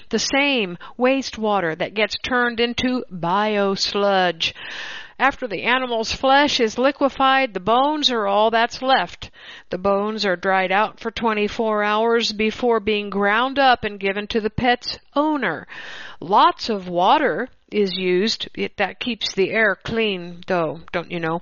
The 0.09 0.17
same 0.17 0.79
wastewater 0.97 1.77
that 1.77 1.93
gets 1.93 2.17
turned 2.23 2.59
into 2.59 3.05
biosludge. 3.11 4.53
After 5.21 5.47
the 5.47 5.61
animal's 5.61 6.11
flesh 6.11 6.59
is 6.59 6.79
liquefied, 6.79 7.53
the 7.53 7.59
bones 7.59 8.09
are 8.09 8.25
all 8.25 8.49
that's 8.49 8.81
left. 8.81 9.29
The 9.69 9.77
bones 9.77 10.25
are 10.25 10.35
dried 10.35 10.71
out 10.71 10.99
for 10.99 11.11
24 11.11 11.83
hours 11.83 12.33
before 12.33 12.79
being 12.79 13.11
ground 13.11 13.59
up 13.59 13.83
and 13.83 13.99
given 13.99 14.25
to 14.29 14.41
the 14.41 14.49
pet's 14.49 14.97
owner. 15.15 15.67
Lots 16.19 16.69
of 16.69 16.89
water 16.89 17.49
is 17.71 17.93
used. 17.93 18.49
It, 18.55 18.77
that 18.77 18.99
keeps 18.99 19.31
the 19.31 19.51
air 19.51 19.75
clean, 19.75 20.41
though, 20.47 20.79
don't 20.91 21.11
you 21.11 21.19
know? 21.19 21.41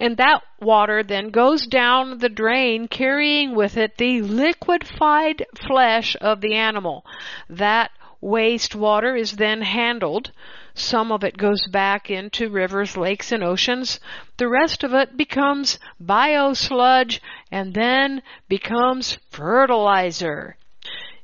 And 0.00 0.16
that 0.16 0.42
water 0.58 1.02
then 1.02 1.28
goes 1.28 1.66
down 1.66 2.16
the 2.16 2.30
drain, 2.30 2.88
carrying 2.88 3.54
with 3.54 3.76
it 3.76 3.98
the 3.98 4.22
liquefied 4.22 5.44
flesh 5.66 6.16
of 6.18 6.40
the 6.40 6.54
animal. 6.54 7.04
That 7.50 7.90
wastewater 8.22 9.20
is 9.20 9.36
then 9.36 9.60
handled 9.60 10.32
some 10.74 11.12
of 11.12 11.22
it 11.22 11.36
goes 11.36 11.66
back 11.66 12.10
into 12.10 12.48
rivers, 12.48 12.96
lakes, 12.96 13.30
and 13.32 13.42
oceans. 13.44 14.00
The 14.38 14.48
rest 14.48 14.84
of 14.84 14.94
it 14.94 15.16
becomes 15.16 15.78
biosludge 16.02 17.20
and 17.50 17.74
then 17.74 18.22
becomes 18.48 19.18
fertilizer. 19.30 20.56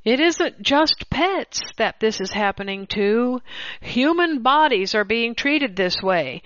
It 0.04 0.20
isn't 0.20 0.62
just 0.62 1.10
pets 1.10 1.60
that 1.76 2.00
this 2.00 2.20
is 2.20 2.30
happening 2.30 2.86
to. 2.88 3.40
Human 3.80 4.42
bodies 4.42 4.94
are 4.94 5.04
being 5.04 5.34
treated 5.34 5.76
this 5.76 6.02
way. 6.02 6.42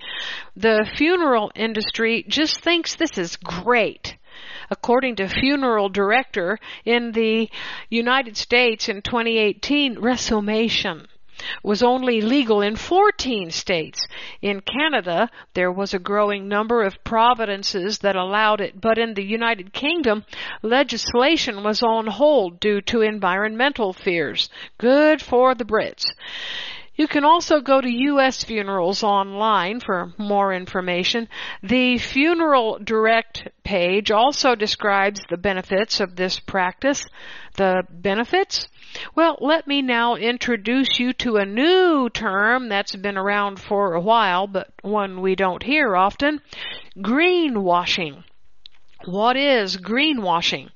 The 0.55 0.89
funeral 0.95 1.51
industry 1.55 2.25
just 2.27 2.61
thinks 2.61 2.95
this 2.95 3.17
is 3.17 3.35
great 3.37 4.17
according 4.69 5.15
to 5.15 5.27
funeral 5.27 5.89
director 5.89 6.57
in 6.83 7.11
the 7.11 7.49
United 7.89 8.35
States 8.35 8.89
in 8.89 9.01
2018, 9.01 9.97
resomation 9.97 11.05
was 11.63 11.83
only 11.83 12.21
legal 12.21 12.61
in 12.61 12.75
14 12.75 13.51
states. 13.51 14.05
In 14.41 14.61
Canada, 14.61 15.29
there 15.53 15.71
was 15.71 15.93
a 15.93 15.99
growing 15.99 16.47
number 16.47 16.83
of 16.83 17.03
provinces 17.03 17.99
that 17.99 18.15
allowed 18.15 18.61
it, 18.61 18.79
but 18.79 18.97
in 18.97 19.13
the 19.13 19.23
United 19.23 19.73
Kingdom, 19.73 20.25
legislation 20.61 21.63
was 21.63 21.81
on 21.83 22.07
hold 22.07 22.59
due 22.59 22.81
to 22.81 23.01
environmental 23.01 23.93
fears. 23.93 24.49
Good 24.77 25.21
for 25.21 25.55
the 25.55 25.65
Brits. 25.65 26.03
You 26.95 27.07
can 27.07 27.25
also 27.25 27.59
go 27.59 27.81
to 27.81 27.89
U.S. 27.89 28.43
Funerals 28.43 29.03
online 29.03 29.79
for 29.79 30.13
more 30.17 30.53
information. 30.53 31.27
The 31.63 31.97
Funeral 31.97 32.77
Direct 32.77 33.47
page 33.63 34.11
also 34.11 34.53
describes 34.53 35.19
the 35.27 35.37
benefits 35.37 35.99
of 35.99 36.15
this 36.15 36.39
practice. 36.39 37.07
The 37.55 37.83
benefits? 37.89 38.67
Well, 39.15 39.37
let 39.41 39.65
me 39.65 39.81
now 39.81 40.15
introduce 40.15 40.99
you 40.99 41.13
to 41.13 41.37
a 41.37 41.45
new 41.45 42.11
term 42.11 42.69
that's 42.69 42.95
been 42.95 43.17
around 43.17 43.59
for 43.59 43.95
a 43.95 44.01
while, 44.01 44.45
but 44.45 44.69
one 44.83 45.21
we 45.21 45.35
don't 45.35 45.63
hear 45.63 45.95
often. 45.95 46.41
Greenwashing. 46.97 48.23
What 49.05 49.35
is 49.35 49.77
greenwashing? 49.77 50.69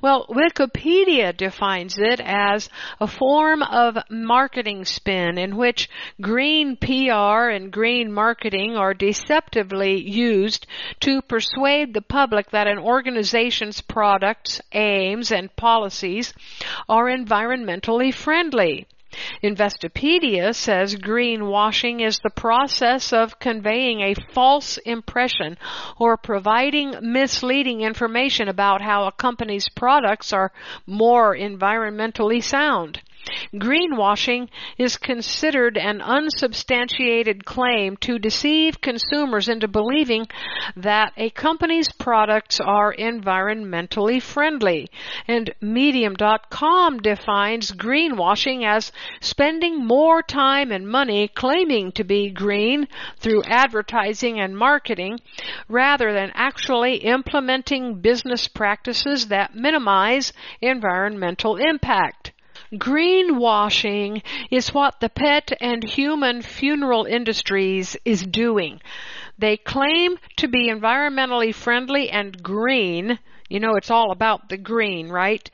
Well, 0.00 0.26
Wikipedia 0.28 1.36
defines 1.36 1.98
it 1.98 2.20
as 2.20 2.68
a 3.00 3.06
form 3.06 3.62
of 3.62 3.98
marketing 4.08 4.84
spin 4.84 5.38
in 5.38 5.56
which 5.56 5.88
green 6.20 6.76
PR 6.76 7.48
and 7.50 7.72
green 7.72 8.12
marketing 8.12 8.76
are 8.76 8.94
deceptively 8.94 10.00
used 10.00 10.66
to 11.00 11.22
persuade 11.22 11.94
the 11.94 12.02
public 12.02 12.50
that 12.50 12.66
an 12.66 12.78
organization's 12.78 13.80
products, 13.80 14.60
aims, 14.72 15.32
and 15.32 15.54
policies 15.56 16.32
are 16.88 17.06
environmentally 17.06 18.12
friendly. 18.12 18.86
Investopedia 19.42 20.54
says 20.54 20.96
greenwashing 20.96 22.00
is 22.00 22.18
the 22.18 22.30
process 22.30 23.12
of 23.12 23.38
conveying 23.38 24.00
a 24.00 24.14
false 24.32 24.76
impression 24.78 25.56
or 25.98 26.16
providing 26.16 26.94
misleading 27.00 27.82
information 27.82 28.48
about 28.48 28.80
how 28.80 29.06
a 29.06 29.12
company's 29.12 29.68
products 29.68 30.32
are 30.32 30.52
more 30.86 31.36
environmentally 31.36 32.42
sound. 32.42 33.00
Greenwashing 33.54 34.48
is 34.76 34.96
considered 34.96 35.78
an 35.78 36.00
unsubstantiated 36.00 37.44
claim 37.44 37.96
to 37.98 38.18
deceive 38.18 38.80
consumers 38.80 39.48
into 39.48 39.66
believing 39.66 40.26
that 40.76 41.12
a 41.16 41.30
company's 41.30 41.90
products 41.92 42.60
are 42.60 42.94
environmentally 42.94 44.20
friendly. 44.20 44.88
And 45.26 45.54
Medium.com 45.60 46.98
defines 46.98 47.72
greenwashing 47.72 48.66
as 48.66 48.92
spending 49.20 49.84
more 49.84 50.22
time 50.22 50.70
and 50.70 50.86
money 50.86 51.28
claiming 51.28 51.92
to 51.92 52.04
be 52.04 52.30
green 52.30 52.88
through 53.18 53.42
advertising 53.46 54.38
and 54.38 54.56
marketing 54.56 55.20
rather 55.68 56.12
than 56.12 56.30
actually 56.34 56.96
implementing 56.96 58.00
business 58.00 58.48
practices 58.48 59.28
that 59.28 59.54
minimize 59.54 60.32
environmental 60.60 61.56
impact. 61.56 62.33
Greenwashing 62.72 64.22
is 64.50 64.72
what 64.72 65.00
the 65.00 65.08
pet 65.08 65.52
and 65.60 65.84
human 65.84 66.42
funeral 66.42 67.04
industries 67.04 67.96
is 68.04 68.22
doing. 68.22 68.80
They 69.38 69.56
claim 69.56 70.18
to 70.36 70.48
be 70.48 70.70
environmentally 70.70 71.54
friendly 71.54 72.08
and 72.10 72.42
green. 72.42 73.18
You 73.48 73.60
know, 73.60 73.74
it's 73.74 73.90
all 73.90 74.10
about 74.10 74.48
the 74.48 74.56
green, 74.56 75.08
right? 75.08 75.48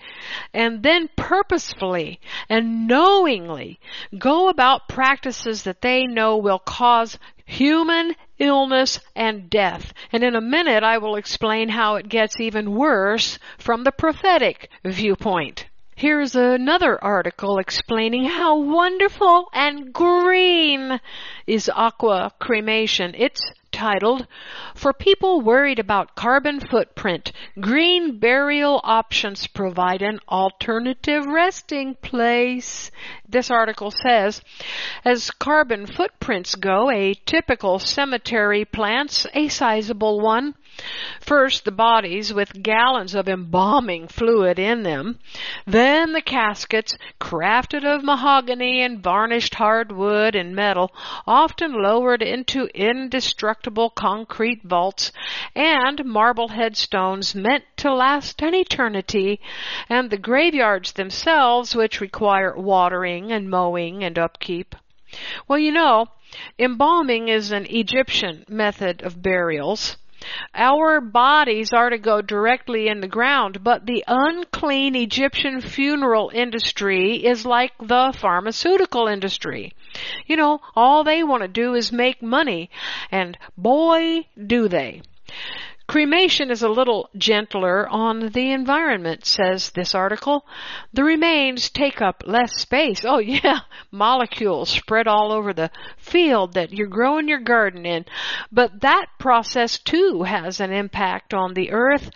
And 0.55 0.83
then 0.83 1.09
purposefully 1.17 2.21
and 2.49 2.87
knowingly 2.87 3.81
go 4.17 4.49
about 4.49 4.89
practices 4.89 5.65
that 5.65 5.81
they 5.81 6.07
know 6.07 6.37
will 6.37 6.59
cause 6.61 7.19
human 7.45 8.15
illness 8.39 9.01
and 9.17 9.51
death. 9.51 9.93
And 10.13 10.23
in 10.23 10.37
a 10.37 10.41
minute 10.41 10.83
I 10.85 10.99
will 10.99 11.17
explain 11.17 11.71
how 11.71 11.97
it 11.97 12.09
gets 12.09 12.41
even 12.41 12.75
worse 12.75 13.39
from 13.59 13.85
the 13.85 13.93
prophetic 13.93 14.71
viewpoint. 14.85 15.67
Here's 16.01 16.35
another 16.35 16.99
article 17.05 17.59
explaining 17.59 18.25
how 18.25 18.59
wonderful 18.59 19.51
and 19.53 19.93
green 19.93 20.99
is 21.47 21.69
aqua 21.69 22.33
cremation. 22.39 23.15
It's 23.19 23.43
titled, 23.71 24.27
For 24.75 24.95
People 24.95 25.43
Worried 25.43 25.79
About 25.79 26.15
Carbon 26.17 26.59
Footprint, 26.59 27.33
Green 27.61 28.19
Burial 28.19 28.81
Options 28.83 29.47
Provide 29.47 30.01
an 30.01 30.21
Alternative 30.27 31.27
Resting 31.27 31.97
Place. 31.97 32.91
This 33.29 33.51
article 33.51 33.91
says, 33.91 34.41
as 35.05 35.31
carbon 35.31 35.85
footprints 35.85 36.55
go, 36.55 36.91
a 36.91 37.13
typical 37.27 37.79
cemetery 37.79 38.65
plants 38.65 39.27
a 39.35 39.49
sizable 39.49 40.19
one. 40.19 40.55
First, 41.21 41.65
the 41.65 41.73
bodies 41.73 42.33
with 42.33 42.63
gallons 42.63 43.15
of 43.15 43.29
embalming 43.29 44.09
fluid 44.09 44.59
in 44.59 44.85
them. 44.85 45.19
Then 45.67 46.13
the 46.13 46.23
caskets, 46.23 46.97
crafted 47.21 47.85
of 47.85 48.05
mahogany 48.05 48.81
and 48.81 49.03
varnished 49.03 49.57
hardwood 49.57 50.35
and 50.35 50.55
metal, 50.55 50.95
often 51.27 51.73
lowered 51.73 52.23
into 52.23 52.69
indestructible 52.75 53.91
concrete 53.91 54.63
vaults, 54.63 55.13
and 55.55 56.05
marble 56.05 56.49
headstones 56.49 57.35
meant 57.35 57.65
to 57.79 57.93
last 57.93 58.41
an 58.41 58.55
eternity, 58.55 59.41
and 59.89 60.11
the 60.11 60.19
graveyards 60.19 60.93
themselves, 60.93 61.75
which 61.75 62.01
require 62.01 62.57
watering 62.57 63.33
and 63.33 63.51
mowing 63.51 64.05
and 64.05 64.19
upkeep. 64.19 64.77
Well, 65.49 65.59
you 65.59 65.73
know, 65.73 66.07
embalming 66.59 67.29
is 67.29 67.51
an 67.51 67.67
Egyptian 67.69 68.45
method 68.49 69.03
of 69.03 69.21
burials. 69.21 69.97
Our 70.55 71.01
bodies 71.01 71.73
are 71.73 71.89
to 71.91 71.99
go 71.99 72.21
directly 72.21 72.89
in 72.89 73.01
the 73.01 73.09
ground, 73.09 73.65
but 73.65 73.87
the 73.87 74.05
unclean 74.07 74.95
Egyptian 74.95 75.61
funeral 75.61 76.31
industry 76.35 77.25
is 77.25 77.47
like 77.47 77.73
the 77.79 78.13
pharmaceutical 78.17 79.07
industry. 79.07 79.73
You 80.27 80.37
know, 80.37 80.61
all 80.77 81.05
they 81.05 81.23
want 81.23 81.43
to 81.43 81.49
do 81.49 81.75
is 81.75 81.91
make 81.91 82.23
money, 82.23 82.71
and 83.11 83.39
boy, 83.57 84.27
do 84.47 84.69
they. 84.69 85.03
Cremation 85.91 86.53
is 86.53 86.63
a 86.63 86.69
little 86.69 87.11
gentler 87.17 87.89
on 87.89 88.29
the 88.29 88.53
environment, 88.53 89.27
says 89.27 89.71
this 89.71 89.93
article. 89.93 90.47
The 90.93 91.03
remains 91.03 91.69
take 91.69 92.01
up 92.01 92.23
less 92.25 92.61
space. 92.61 93.05
Oh 93.05 93.19
yeah, 93.19 93.63
molecules 93.91 94.71
spread 94.71 95.09
all 95.09 95.33
over 95.33 95.53
the 95.53 95.73
field 95.97 96.53
that 96.55 96.73
you're 96.73 96.87
growing 96.87 97.27
your 97.27 97.41
garden 97.41 97.87
in. 97.87 98.05
But 98.53 98.83
that 98.83 99.07
process 99.19 99.81
too 99.81 100.23
has 100.23 100.61
an 100.61 100.73
impact 100.73 101.35
on 101.35 101.55
the 101.55 101.73
earth. 101.73 102.11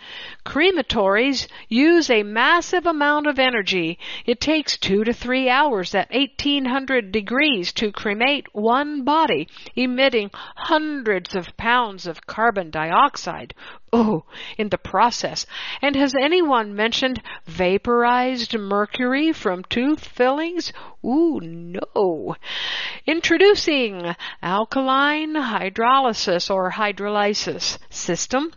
Crematories 0.45 1.49
use 1.67 2.09
a 2.09 2.23
massive 2.23 2.85
amount 2.85 3.27
of 3.27 3.39
energy. 3.39 3.99
It 4.25 4.39
takes 4.39 4.77
two 4.77 5.03
to 5.03 5.11
three 5.11 5.49
hours 5.49 5.93
at 5.93 6.09
1800 6.11 7.11
degrees 7.11 7.73
to 7.73 7.91
cremate 7.91 8.47
one 8.53 9.03
body, 9.03 9.49
emitting 9.75 10.31
hundreds 10.33 11.35
of 11.35 11.57
pounds 11.57 12.07
of 12.07 12.25
carbon 12.25 12.69
dioxide 12.69 13.53
Oh, 13.93 14.25
in 14.57 14.69
the 14.69 14.77
process. 14.77 15.45
And 15.81 15.95
has 15.95 16.13
anyone 16.13 16.75
mentioned 16.75 17.21
vaporized 17.45 18.57
mercury 18.57 19.31
from 19.31 19.63
tooth 19.63 20.05
fillings? 20.05 20.73
Ooh, 21.03 21.39
no. 21.41 22.35
Introducing 23.05 24.15
alkaline 24.41 25.35
hydrolysis 25.35 26.53
or 26.53 26.71
hydrolysis 26.71 27.77
system. 27.89 28.51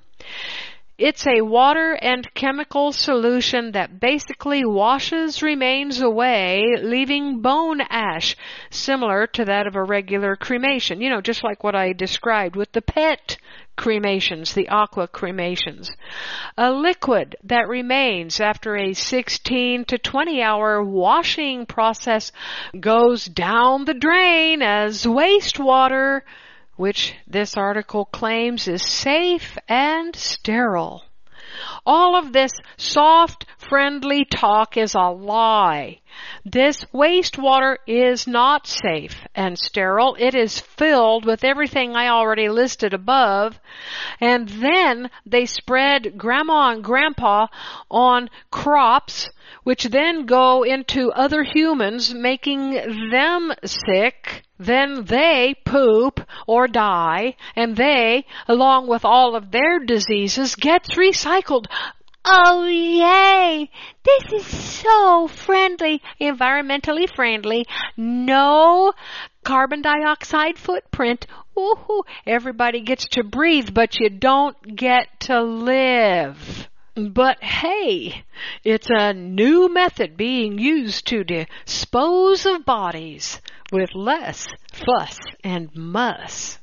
It's 0.98 1.28
a 1.28 1.42
water 1.42 1.96
and 2.02 2.34
chemical 2.34 2.90
solution 2.90 3.70
that 3.70 4.00
basically 4.00 4.64
washes 4.64 5.44
remains 5.44 6.00
away, 6.00 6.64
leaving 6.82 7.40
bone 7.40 7.80
ash, 7.82 8.34
similar 8.70 9.28
to 9.28 9.44
that 9.44 9.68
of 9.68 9.76
a 9.76 9.84
regular 9.84 10.34
cremation. 10.34 11.00
You 11.00 11.10
know, 11.10 11.20
just 11.20 11.44
like 11.44 11.62
what 11.62 11.76
I 11.76 11.92
described 11.92 12.56
with 12.56 12.72
the 12.72 12.82
pet 12.82 13.36
cremations, 13.78 14.52
the 14.52 14.68
aqua 14.68 15.08
cremations. 15.08 15.90
A 16.58 16.70
liquid 16.70 17.36
that 17.44 17.68
remains 17.68 18.40
after 18.40 18.76
a 18.76 18.92
16 18.92 19.86
to 19.86 19.96
20 19.96 20.42
hour 20.42 20.82
washing 20.82 21.64
process 21.64 22.32
goes 22.78 23.24
down 23.24 23.86
the 23.86 23.94
drain 23.94 24.60
as 24.60 25.04
wastewater 25.04 26.22
which 26.76 27.14
this 27.26 27.56
article 27.56 28.04
claims 28.04 28.68
is 28.68 28.82
safe 28.82 29.56
and 29.68 30.14
sterile. 30.14 31.02
All 31.84 32.14
of 32.14 32.32
this 32.32 32.52
soft, 32.76 33.46
friendly 33.68 34.24
talk 34.24 34.76
is 34.76 34.94
a 34.94 35.10
lie. 35.10 36.00
This 36.44 36.84
wastewater 36.94 37.76
is 37.86 38.26
not 38.26 38.66
safe 38.66 39.26
and 39.34 39.58
sterile. 39.58 40.16
It 40.18 40.34
is 40.34 40.60
filled 40.60 41.24
with 41.24 41.44
everything 41.44 41.94
I 41.94 42.08
already 42.08 42.48
listed 42.48 42.94
above. 42.94 43.60
And 44.20 44.48
then 44.48 45.10
they 45.26 45.46
spread 45.46 46.16
grandma 46.16 46.70
and 46.70 46.82
grandpa 46.82 47.48
on 47.90 48.30
crops, 48.50 49.28
which 49.64 49.84
then 49.84 50.26
go 50.26 50.62
into 50.62 51.12
other 51.12 51.42
humans, 51.42 52.14
making 52.14 53.10
them 53.10 53.52
sick 53.64 54.44
then 54.58 55.04
they 55.04 55.54
poop 55.64 56.20
or 56.48 56.66
die, 56.66 57.36
and 57.54 57.76
they, 57.76 58.26
along 58.48 58.88
with 58.88 59.04
all 59.04 59.36
of 59.36 59.52
their 59.52 59.78
diseases, 59.78 60.56
gets 60.56 60.96
recycled. 60.96 61.66
Oh 62.24 62.66
yay! 62.66 63.70
This 64.04 64.32
is 64.32 64.46
so 64.46 65.28
friendly, 65.28 66.02
environmentally 66.20 67.08
friendly. 67.14 67.66
No 67.96 68.92
carbon 69.44 69.82
dioxide 69.82 70.58
footprint. 70.58 71.26
Woohoo! 71.56 72.02
Everybody 72.26 72.80
gets 72.80 73.06
to 73.12 73.24
breathe, 73.24 73.72
but 73.72 73.98
you 73.98 74.10
don't 74.10 74.76
get 74.76 75.20
to 75.20 75.40
live. 75.40 76.68
But 76.94 77.42
hey, 77.42 78.24
it's 78.64 78.88
a 78.90 79.14
new 79.14 79.72
method 79.72 80.16
being 80.16 80.58
used 80.58 81.06
to 81.06 81.24
dispose 81.24 82.44
of 82.44 82.64
bodies 82.64 83.40
with 83.72 83.94
less 83.94 84.46
fuss 84.72 85.18
and 85.44 85.74
muss. 85.74 86.58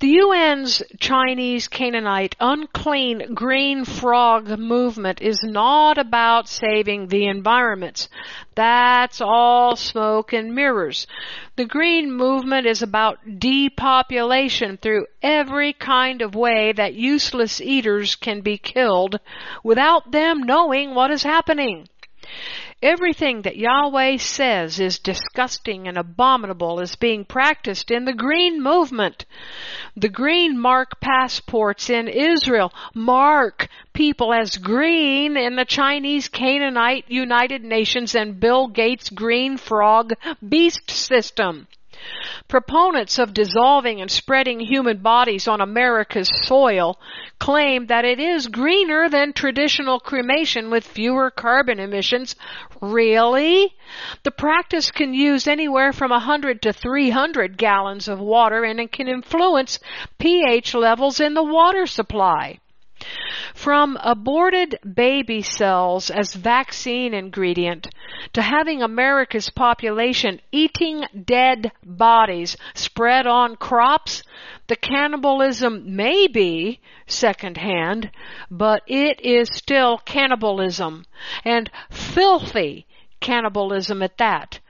The 0.00 0.18
UN's 0.20 0.82
Chinese 1.00 1.68
Canaanite 1.68 2.36
unclean 2.40 3.34
green 3.34 3.84
frog 3.84 4.58
movement 4.58 5.20
is 5.22 5.38
not 5.42 5.98
about 5.98 6.48
saving 6.48 7.08
the 7.08 7.26
environments. 7.26 8.08
That's 8.54 9.20
all 9.20 9.76
smoke 9.76 10.32
and 10.32 10.54
mirrors. 10.54 11.06
The 11.56 11.64
green 11.64 12.12
movement 12.12 12.66
is 12.66 12.82
about 12.82 13.38
depopulation 13.38 14.76
through 14.76 15.06
every 15.22 15.72
kind 15.72 16.22
of 16.22 16.34
way 16.34 16.72
that 16.72 16.94
useless 16.94 17.60
eaters 17.60 18.14
can 18.14 18.40
be 18.40 18.58
killed 18.58 19.20
without 19.62 20.12
them 20.12 20.42
knowing 20.42 20.94
what 20.94 21.10
is 21.10 21.22
happening. 21.22 21.88
Everything 22.82 23.40
that 23.42 23.56
Yahweh 23.56 24.18
says 24.18 24.78
is 24.78 24.98
disgusting 24.98 25.88
and 25.88 25.96
abominable 25.96 26.78
is 26.78 26.94
being 26.94 27.24
practiced 27.24 27.90
in 27.90 28.04
the 28.04 28.12
green 28.12 28.62
movement. 28.62 29.24
The 29.96 30.10
green 30.10 30.58
mark 30.58 31.00
passports 31.00 31.88
in 31.88 32.06
Israel 32.06 32.74
mark 32.92 33.68
people 33.94 34.34
as 34.34 34.58
green 34.58 35.38
in 35.38 35.56
the 35.56 35.64
Chinese 35.64 36.28
Canaanite 36.28 37.06
United 37.08 37.64
Nations 37.64 38.14
and 38.14 38.38
Bill 38.38 38.68
Gates 38.68 39.08
green 39.08 39.56
frog 39.56 40.12
beast 40.46 40.90
system. 40.90 41.68
Proponents 42.48 43.18
of 43.18 43.34
dissolving 43.34 44.00
and 44.00 44.10
spreading 44.10 44.60
human 44.60 44.98
bodies 44.98 45.48
on 45.48 45.60
America's 45.60 46.30
soil 46.42 46.98
claim 47.38 47.86
that 47.86 48.04
it 48.04 48.20
is 48.20 48.48
greener 48.48 49.08
than 49.08 49.32
traditional 49.32 49.98
cremation 49.98 50.70
with 50.70 50.86
fewer 50.86 51.30
carbon 51.30 51.80
emissions. 51.80 52.36
Really? 52.80 53.74
The 54.22 54.30
practice 54.30 54.90
can 54.90 55.14
use 55.14 55.46
anywhere 55.46 55.92
from 55.92 56.10
100 56.10 56.62
to 56.62 56.72
300 56.72 57.56
gallons 57.56 58.08
of 58.08 58.20
water 58.20 58.64
and 58.64 58.78
it 58.80 58.92
can 58.92 59.08
influence 59.08 59.78
pH 60.18 60.74
levels 60.74 61.20
in 61.20 61.34
the 61.34 61.44
water 61.44 61.86
supply. 61.86 62.60
From 63.54 63.98
aborted 64.02 64.78
baby 64.94 65.42
cells 65.42 66.10
as 66.10 66.34
vaccine 66.34 67.14
ingredient 67.14 67.88
to 68.32 68.42
having 68.42 68.82
America's 68.82 69.50
population 69.50 70.40
eating 70.52 71.04
dead 71.24 71.72
bodies 71.84 72.56
spread 72.74 73.26
on 73.26 73.56
crops, 73.56 74.22
the 74.66 74.76
cannibalism 74.76 75.96
may 75.96 76.26
be 76.26 76.80
secondhand, 77.06 78.10
but 78.50 78.82
it 78.86 79.20
is 79.20 79.48
still 79.52 79.98
cannibalism 79.98 81.04
and 81.44 81.70
filthy 81.90 82.86
cannibalism 83.20 84.02
at 84.02 84.18
that. 84.18 84.60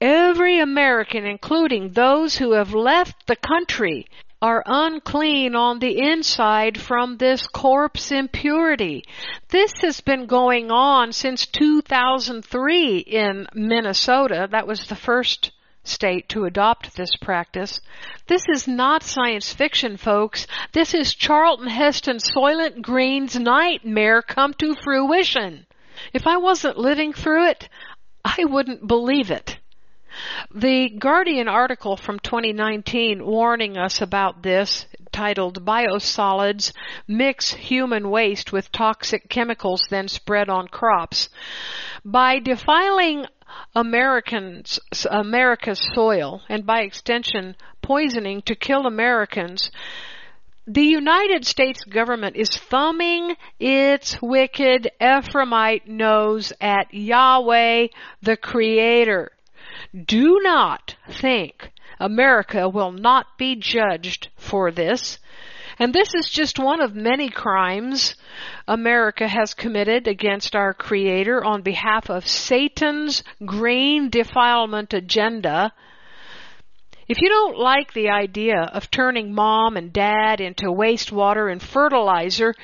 Every 0.00 0.58
American, 0.58 1.24
including 1.24 1.90
those 1.90 2.36
who 2.36 2.52
have 2.52 2.74
left 2.74 3.26
the 3.26 3.36
country, 3.36 4.06
are 4.42 4.62
unclean 4.66 5.54
on 5.54 5.78
the 5.78 5.98
inside 6.00 6.80
from 6.80 7.16
this 7.16 7.46
corpse 7.46 8.12
impurity. 8.12 9.04
This 9.48 9.72
has 9.80 10.00
been 10.00 10.26
going 10.26 10.70
on 10.70 11.12
since 11.12 11.46
2003 11.46 12.98
in 12.98 13.46
Minnesota. 13.54 14.48
That 14.50 14.66
was 14.66 14.86
the 14.86 14.96
first 14.96 15.52
state 15.84 16.28
to 16.30 16.44
adopt 16.44 16.96
this 16.96 17.14
practice. 17.16 17.80
This 18.26 18.44
is 18.48 18.66
not 18.66 19.02
science 19.02 19.52
fiction, 19.52 19.96
folks. 19.96 20.46
This 20.72 20.94
is 20.94 21.14
Charlton 21.14 21.68
Heston 21.68 22.18
Soylent 22.18 22.82
Green's 22.82 23.36
nightmare 23.36 24.22
come 24.22 24.54
to 24.54 24.74
fruition. 24.74 25.66
If 26.12 26.26
I 26.26 26.38
wasn't 26.38 26.78
living 26.78 27.12
through 27.12 27.48
it, 27.48 27.68
I 28.24 28.44
wouldn't 28.44 28.86
believe 28.86 29.30
it. 29.30 29.53
The 30.52 30.90
Guardian 30.90 31.48
article 31.48 31.96
from 31.96 32.18
2019 32.18 33.24
warning 33.24 33.78
us 33.78 34.02
about 34.02 34.42
this, 34.42 34.86
titled 35.10 35.64
Biosolids 35.64 36.72
Mix 37.08 37.54
Human 37.54 38.10
Waste 38.10 38.52
with 38.52 38.70
Toxic 38.70 39.28
Chemicals 39.30 39.86
Then 39.88 40.06
Spread 40.06 40.50
on 40.50 40.68
Crops. 40.68 41.30
By 42.04 42.40
defiling 42.40 43.26
Americans, 43.74 44.78
America's 45.10 45.80
soil, 45.94 46.42
and 46.48 46.66
by 46.66 46.80
extension, 46.82 47.56
poisoning 47.80 48.42
to 48.42 48.54
kill 48.54 48.86
Americans, 48.86 49.70
the 50.66 50.82
United 50.82 51.46
States 51.46 51.84
government 51.84 52.36
is 52.36 52.50
thumbing 52.50 53.36
its 53.58 54.20
wicked 54.20 54.90
Ephraimite 55.00 55.86
nose 55.86 56.52
at 56.60 56.92
Yahweh, 56.92 57.88
the 58.20 58.36
Creator. 58.36 59.30
Do 59.94 60.40
not 60.42 60.96
think 61.08 61.70
America 62.00 62.68
will 62.68 62.90
not 62.90 63.38
be 63.38 63.54
judged 63.54 64.28
for 64.36 64.72
this. 64.72 65.18
And 65.78 65.92
this 65.92 66.14
is 66.14 66.28
just 66.28 66.58
one 66.58 66.80
of 66.80 66.96
many 66.96 67.28
crimes 67.28 68.16
America 68.66 69.28
has 69.28 69.54
committed 69.54 70.08
against 70.08 70.56
our 70.56 70.74
Creator 70.74 71.44
on 71.44 71.62
behalf 71.62 72.10
of 72.10 72.26
Satan's 72.26 73.22
green 73.44 74.10
defilement 74.10 74.92
agenda 74.94 75.72
if 77.08 77.20
you 77.20 77.28
don't 77.28 77.58
like 77.58 77.92
the 77.92 78.08
idea 78.10 78.60
of 78.72 78.90
turning 78.90 79.32
mom 79.34 79.76
and 79.76 79.92
dad 79.92 80.40
into 80.40 80.66
wastewater 80.66 81.50
and 81.50 81.62
fertilizer, 81.62 82.54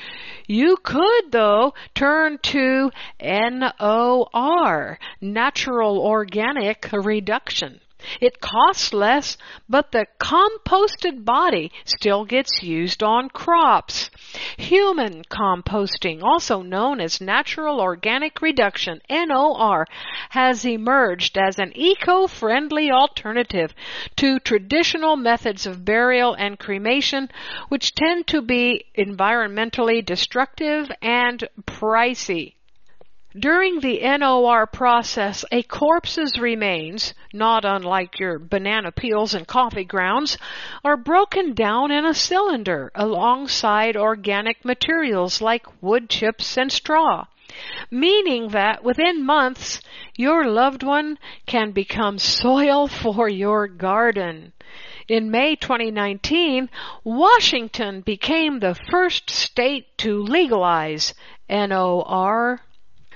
you 0.46 0.76
could 0.82 1.30
though 1.30 1.74
turn 1.94 2.38
to 2.42 2.90
NOR, 3.22 4.98
natural 5.20 5.98
organic 5.98 6.88
reduction. 6.92 7.80
It 8.20 8.40
costs 8.40 8.92
less, 8.92 9.36
but 9.68 9.92
the 9.92 10.06
composted 10.18 11.24
body 11.24 11.70
still 11.84 12.24
gets 12.24 12.62
used 12.62 13.02
on 13.02 13.28
crops. 13.28 14.10
Human 14.58 15.24
composting, 15.24 16.22
also 16.22 16.62
known 16.62 17.00
as 17.00 17.20
natural 17.20 17.80
organic 17.80 18.40
reduction, 18.40 19.00
NOR, 19.10 19.86
has 20.30 20.64
emerged 20.64 21.36
as 21.36 21.58
an 21.58 21.72
eco-friendly 21.74 22.90
alternative 22.90 23.74
to 24.16 24.38
traditional 24.40 25.16
methods 25.16 25.66
of 25.66 25.84
burial 25.84 26.34
and 26.34 26.58
cremation, 26.58 27.28
which 27.68 27.94
tend 27.94 28.26
to 28.28 28.40
be 28.40 28.84
environmentally 28.96 30.04
destructive 30.04 30.90
and 31.02 31.48
pricey. 31.66 32.54
During 33.38 33.78
the 33.78 34.00
NOR 34.18 34.66
process, 34.66 35.44
a 35.52 35.62
corpse's 35.62 36.36
remains, 36.40 37.14
not 37.32 37.64
unlike 37.64 38.18
your 38.18 38.40
banana 38.40 38.90
peels 38.90 39.34
and 39.34 39.46
coffee 39.46 39.84
grounds, 39.84 40.36
are 40.82 40.96
broken 40.96 41.54
down 41.54 41.92
in 41.92 42.04
a 42.04 42.12
cylinder 42.12 42.90
alongside 42.92 43.96
organic 43.96 44.64
materials 44.64 45.40
like 45.40 45.64
wood 45.80 46.10
chips 46.10 46.58
and 46.58 46.72
straw, 46.72 47.26
meaning 47.88 48.48
that 48.48 48.82
within 48.82 49.24
months 49.24 49.80
your 50.16 50.48
loved 50.48 50.82
one 50.82 51.16
can 51.46 51.70
become 51.70 52.18
soil 52.18 52.88
for 52.88 53.28
your 53.28 53.68
garden. 53.68 54.52
In 55.06 55.30
May 55.30 55.54
2019, 55.54 56.68
Washington 57.04 58.00
became 58.00 58.58
the 58.58 58.76
first 58.90 59.30
state 59.30 59.86
to 59.98 60.20
legalize 60.20 61.14
NOR 61.48 62.60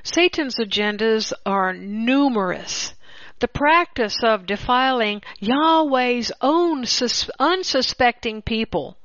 Satan's 0.04 0.56
agendas 0.56 1.32
are 1.46 1.72
numerous. 1.72 2.92
The 3.38 3.48
practice 3.48 4.18
of 4.22 4.44
defiling 4.44 5.22
Yahweh's 5.40 6.30
own 6.42 6.84
sus- 6.84 7.30
unsuspecting 7.38 8.42
people, 8.42 8.98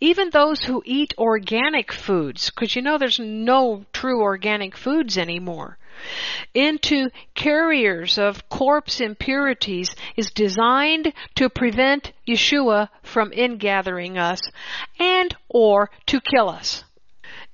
even 0.00 0.30
those 0.30 0.62
who 0.62 0.84
eat 0.86 1.14
organic 1.18 1.92
foods, 1.92 2.50
because 2.50 2.76
you 2.76 2.82
know 2.82 2.96
there's 2.96 3.18
no 3.18 3.84
true 3.92 4.22
organic 4.22 4.76
foods 4.76 5.18
anymore, 5.18 5.78
into 6.54 7.10
carriers 7.34 8.16
of 8.16 8.48
corpse 8.48 9.00
impurities 9.00 9.96
is 10.16 10.30
designed 10.30 11.12
to 11.34 11.50
prevent 11.50 12.12
Yeshua 12.26 12.88
from 13.02 13.32
ingathering 13.32 14.16
us 14.16 14.40
and 15.00 15.36
or 15.48 15.90
to 16.06 16.20
kill 16.20 16.48
us. 16.48 16.84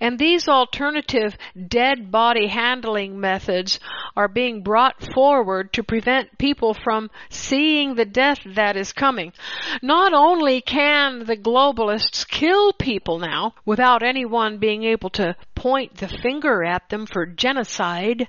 And 0.02 0.18
these 0.18 0.48
alternative 0.48 1.38
dead 1.68 2.10
body 2.10 2.48
handling 2.48 3.20
methods 3.20 3.78
are 4.16 4.26
being 4.26 4.64
brought 4.64 5.00
forward 5.14 5.72
to 5.74 5.84
prevent 5.84 6.38
people 6.38 6.74
from 6.74 7.08
seeing 7.30 7.94
the 7.94 8.04
death 8.04 8.40
that 8.44 8.76
is 8.76 8.92
coming. 8.92 9.32
Not 9.80 10.12
only 10.12 10.60
can 10.60 11.24
the 11.26 11.36
globalists 11.36 12.26
kill 12.26 12.72
people 12.72 13.20
now 13.20 13.54
without 13.64 14.02
anyone 14.02 14.58
being 14.58 14.82
able 14.82 15.10
to 15.10 15.36
point 15.54 15.98
the 15.98 16.08
finger 16.08 16.64
at 16.64 16.88
them 16.88 17.06
for 17.06 17.24
genocide, 17.24 18.26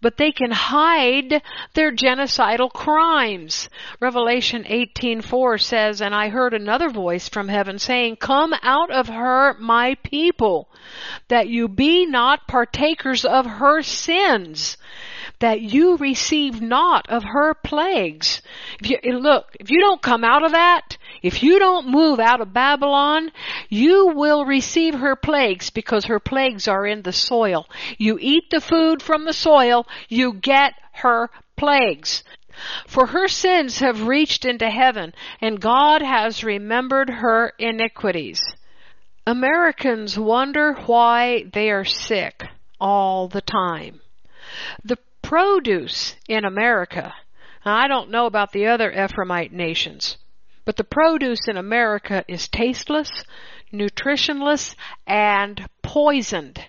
but 0.00 0.18
they 0.18 0.30
can 0.30 0.52
hide 0.52 1.42
their 1.74 1.90
genocidal 1.90 2.72
crimes. 2.72 3.68
Revelation 3.98 4.64
18:4 4.68 5.58
says, 5.58 6.00
"And 6.00 6.14
I 6.14 6.28
heard 6.28 6.54
another 6.54 6.90
voice 6.90 7.28
from 7.28 7.48
heaven 7.48 7.80
saying, 7.80 8.18
Come 8.20 8.54
out 8.62 8.92
of 8.92 9.08
her, 9.08 9.56
my 9.58 9.96
people, 10.04 10.68
that 11.28 11.48
you 11.48 11.68
be 11.68 12.06
not 12.06 12.46
partakers 12.46 13.24
of 13.24 13.46
her 13.46 13.82
sins." 13.82 14.76
that 15.40 15.60
you 15.60 15.96
receive 15.96 16.60
not 16.60 17.08
of 17.08 17.22
her 17.22 17.54
plagues. 17.54 18.42
If 18.80 18.90
you, 18.90 19.18
look, 19.18 19.56
if 19.60 19.70
you 19.70 19.80
don't 19.80 20.02
come 20.02 20.24
out 20.24 20.44
of 20.44 20.52
that, 20.52 20.96
if 21.22 21.42
you 21.42 21.58
don't 21.58 21.88
move 21.88 22.18
out 22.18 22.40
of 22.40 22.52
Babylon, 22.52 23.30
you 23.68 24.08
will 24.08 24.44
receive 24.44 24.94
her 24.94 25.16
plagues 25.16 25.70
because 25.70 26.06
her 26.06 26.20
plagues 26.20 26.66
are 26.66 26.86
in 26.86 27.02
the 27.02 27.12
soil. 27.12 27.66
You 27.98 28.18
eat 28.20 28.50
the 28.50 28.60
food 28.60 29.02
from 29.02 29.24
the 29.24 29.32
soil, 29.32 29.86
you 30.08 30.32
get 30.34 30.74
her 30.92 31.30
plagues. 31.56 32.24
For 32.88 33.06
her 33.06 33.28
sins 33.28 33.78
have 33.78 34.08
reached 34.08 34.44
into 34.44 34.68
heaven, 34.68 35.14
and 35.40 35.60
God 35.60 36.02
has 36.02 36.42
remembered 36.42 37.08
her 37.08 37.52
iniquities. 37.58 38.42
Americans 39.28 40.18
wonder 40.18 40.72
why 40.86 41.44
they 41.52 41.68
are 41.70 41.84
sick 41.84 42.46
all 42.80 43.28
the 43.28 43.42
time. 43.42 44.00
The 44.82 44.96
produce 45.20 46.16
in 46.26 46.46
America, 46.46 47.12
I 47.62 47.88
don't 47.88 48.10
know 48.10 48.24
about 48.24 48.52
the 48.52 48.68
other 48.68 48.90
Ephraimite 48.90 49.52
nations, 49.52 50.16
but 50.64 50.76
the 50.76 50.84
produce 50.84 51.46
in 51.46 51.58
America 51.58 52.24
is 52.26 52.48
tasteless, 52.48 53.10
nutritionless, 53.70 54.74
and 55.06 55.68
poisoned. 55.82 56.64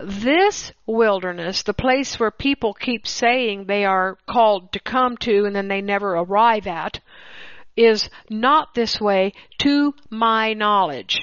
This 0.00 0.72
wilderness, 0.84 1.62
the 1.62 1.74
place 1.74 2.18
where 2.18 2.32
people 2.32 2.74
keep 2.74 3.06
saying 3.06 3.66
they 3.66 3.84
are 3.84 4.18
called 4.28 4.72
to 4.72 4.80
come 4.80 5.16
to 5.18 5.44
and 5.44 5.54
then 5.54 5.68
they 5.68 5.80
never 5.80 6.16
arrive 6.16 6.66
at, 6.66 6.98
is 7.76 8.10
not 8.28 8.74
this 8.74 9.00
way 9.00 9.32
to 9.58 9.94
my 10.10 10.54
knowledge. 10.54 11.20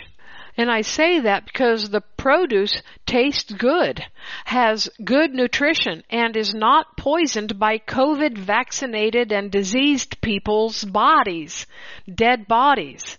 And 0.59 0.69
I 0.69 0.81
say 0.81 1.21
that 1.21 1.45
because 1.45 1.89
the 1.89 2.01
produce 2.01 2.81
tastes 3.05 3.49
good, 3.53 4.03
has 4.43 4.89
good 5.01 5.33
nutrition, 5.33 6.03
and 6.09 6.35
is 6.35 6.53
not 6.53 6.97
poisoned 6.97 7.57
by 7.57 7.77
COVID 7.77 8.37
vaccinated 8.37 9.31
and 9.31 9.49
diseased 9.49 10.19
people's 10.19 10.83
bodies, 10.83 11.65
dead 12.13 12.45
bodies. 12.45 13.17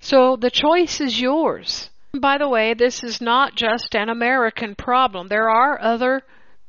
So 0.00 0.34
the 0.34 0.50
choice 0.50 1.00
is 1.00 1.20
yours. 1.20 1.88
By 2.18 2.38
the 2.38 2.48
way, 2.48 2.74
this 2.74 3.04
is 3.04 3.20
not 3.20 3.54
just 3.54 3.94
an 3.94 4.08
American 4.08 4.74
problem. 4.74 5.28
There 5.28 5.48
are 5.48 5.80
other 5.80 6.22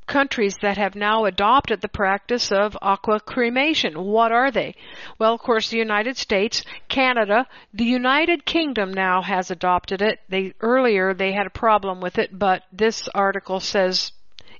countries 0.08 0.56
that 0.62 0.78
have 0.78 0.95
now 0.95 1.26
adopted 1.26 1.82
the 1.82 1.88
practice 1.88 2.51
of 2.51 2.78
aqua 2.82 3.20
cremation. 3.20 4.04
What 4.04 4.32
are 4.32 4.51
they? 4.51 4.76
Well, 5.20 5.34
of 5.34 5.41
course, 5.41 5.70
the 5.70 5.78
United 5.78 6.18
States, 6.18 6.64
Canada, 6.89 7.47
the 7.74 7.86
United 7.86 8.45
Kingdom 8.45 8.93
now 8.93 9.22
has 9.22 9.51
adopted 9.51 10.01
it. 10.01 10.20
They 10.30 10.54
earlier 10.62 11.14
they 11.14 11.32
had 11.32 11.47
a 11.47 11.51
problem 11.51 12.01
with 12.01 12.18
it, 12.18 12.38
but 12.38 12.64
this 12.72 13.08
article 13.14 13.60
says 13.60 14.12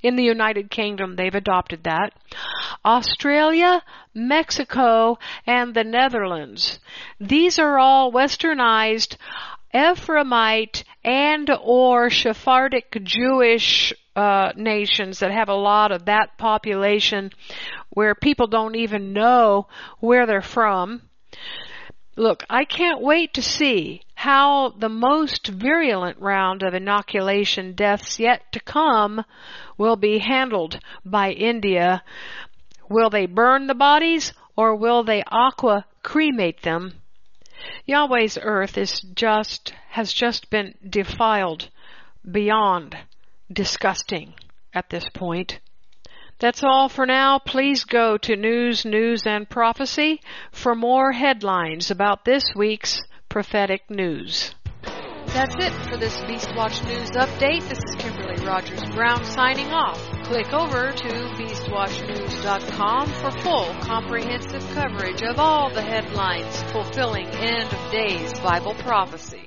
In 0.02 0.16
the 0.16 0.24
United 0.24 0.70
Kingdom, 0.70 1.16
they've 1.16 1.34
adopted 1.34 1.84
that. 1.84 2.14
Australia, 2.84 3.82
Mexico, 4.14 5.18
and 5.46 5.74
the 5.74 5.84
Netherlands. 5.84 6.80
These 7.20 7.60
are 7.60 7.80
all 7.80 8.12
westernized 8.12 9.18
Ephraimite 9.74 10.84
and 11.04 11.50
or 11.62 12.10
Sephardic 12.10 13.04
Jewish 13.04 13.94
uh, 14.16 14.52
nations 14.56 15.20
that 15.20 15.32
have 15.32 15.50
a 15.50 15.56
lot 15.56 15.92
of 15.92 16.06
that 16.06 16.38
population 16.38 17.32
where 17.90 18.16
people 18.16 18.48
don't 18.48 18.76
even 18.76 19.14
know 19.14 19.68
where 20.00 20.26
they're 20.26 20.42
from. 20.42 21.02
Look, 22.16 22.44
I 22.50 22.66
can't 22.66 23.02
wait 23.02 23.34
to 23.34 23.42
see 23.42 24.02
how 24.14 24.70
the 24.70 24.90
most 24.90 25.48
virulent 25.48 26.20
round 26.20 26.62
of 26.62 26.76
inoculation 26.76 27.74
deaths 27.74 28.20
yet 28.20 28.52
to 28.52 28.60
come 28.60 29.26
will 29.78 29.96
be 29.96 30.20
handled 30.20 30.80
by 31.04 31.32
India. 31.32 32.04
Will 32.88 33.10
they 33.10 33.26
burn 33.26 33.66
the 33.66 33.74
bodies 33.74 34.32
or 34.56 34.76
will 34.76 35.04
they 35.04 35.24
aqua 35.32 35.86
cremate 36.04 36.62
them? 36.62 37.02
Yahweh's 37.86 38.38
earth 38.40 38.78
is 38.78 39.00
just, 39.16 39.74
has 39.90 40.14
just 40.14 40.52
been 40.52 40.76
defiled 40.88 41.70
beyond 42.30 42.96
disgusting 43.54 44.34
at 44.74 44.90
this 44.90 45.06
point. 45.14 45.60
That's 46.40 46.64
all 46.64 46.90
for 46.90 47.06
now. 47.06 47.38
Please 47.40 47.86
go 47.86 48.18
to 48.18 48.36
News, 48.36 48.86
News, 48.86 49.26
and 49.26 49.50
Prophecy 49.50 50.22
for 50.52 50.76
more 50.76 51.12
headlines 51.12 51.92
about 51.92 52.26
this 52.26 52.44
week's 52.56 53.02
prophetic 53.30 53.90
news. 53.90 54.54
That's 55.28 55.56
it 55.58 55.72
for 55.90 55.98
this 55.98 56.22
Beast 56.26 56.50
Watch 56.56 56.84
News 56.84 57.10
update. 57.12 57.68
This 57.68 57.80
is 57.80 57.96
Kimberly 57.98 58.46
Rogers 58.46 58.84
Brown 58.94 59.26
signing 59.26 59.72
off. 59.72 60.00
Click 60.26 60.54
over 60.54 60.92
to 60.92 61.08
BeastWatchNews.com 61.08 63.08
for 63.08 63.32
full 63.42 63.74
comprehensive 63.82 64.64
coverage 64.76 65.24
of 65.24 65.40
all 65.40 65.74
the 65.74 65.82
headlines 65.82 66.62
fulfilling 66.72 67.28
end 67.30 67.74
of 67.74 67.92
days 67.92 68.32
Bible 68.42 68.76
prophecy. 68.76 69.43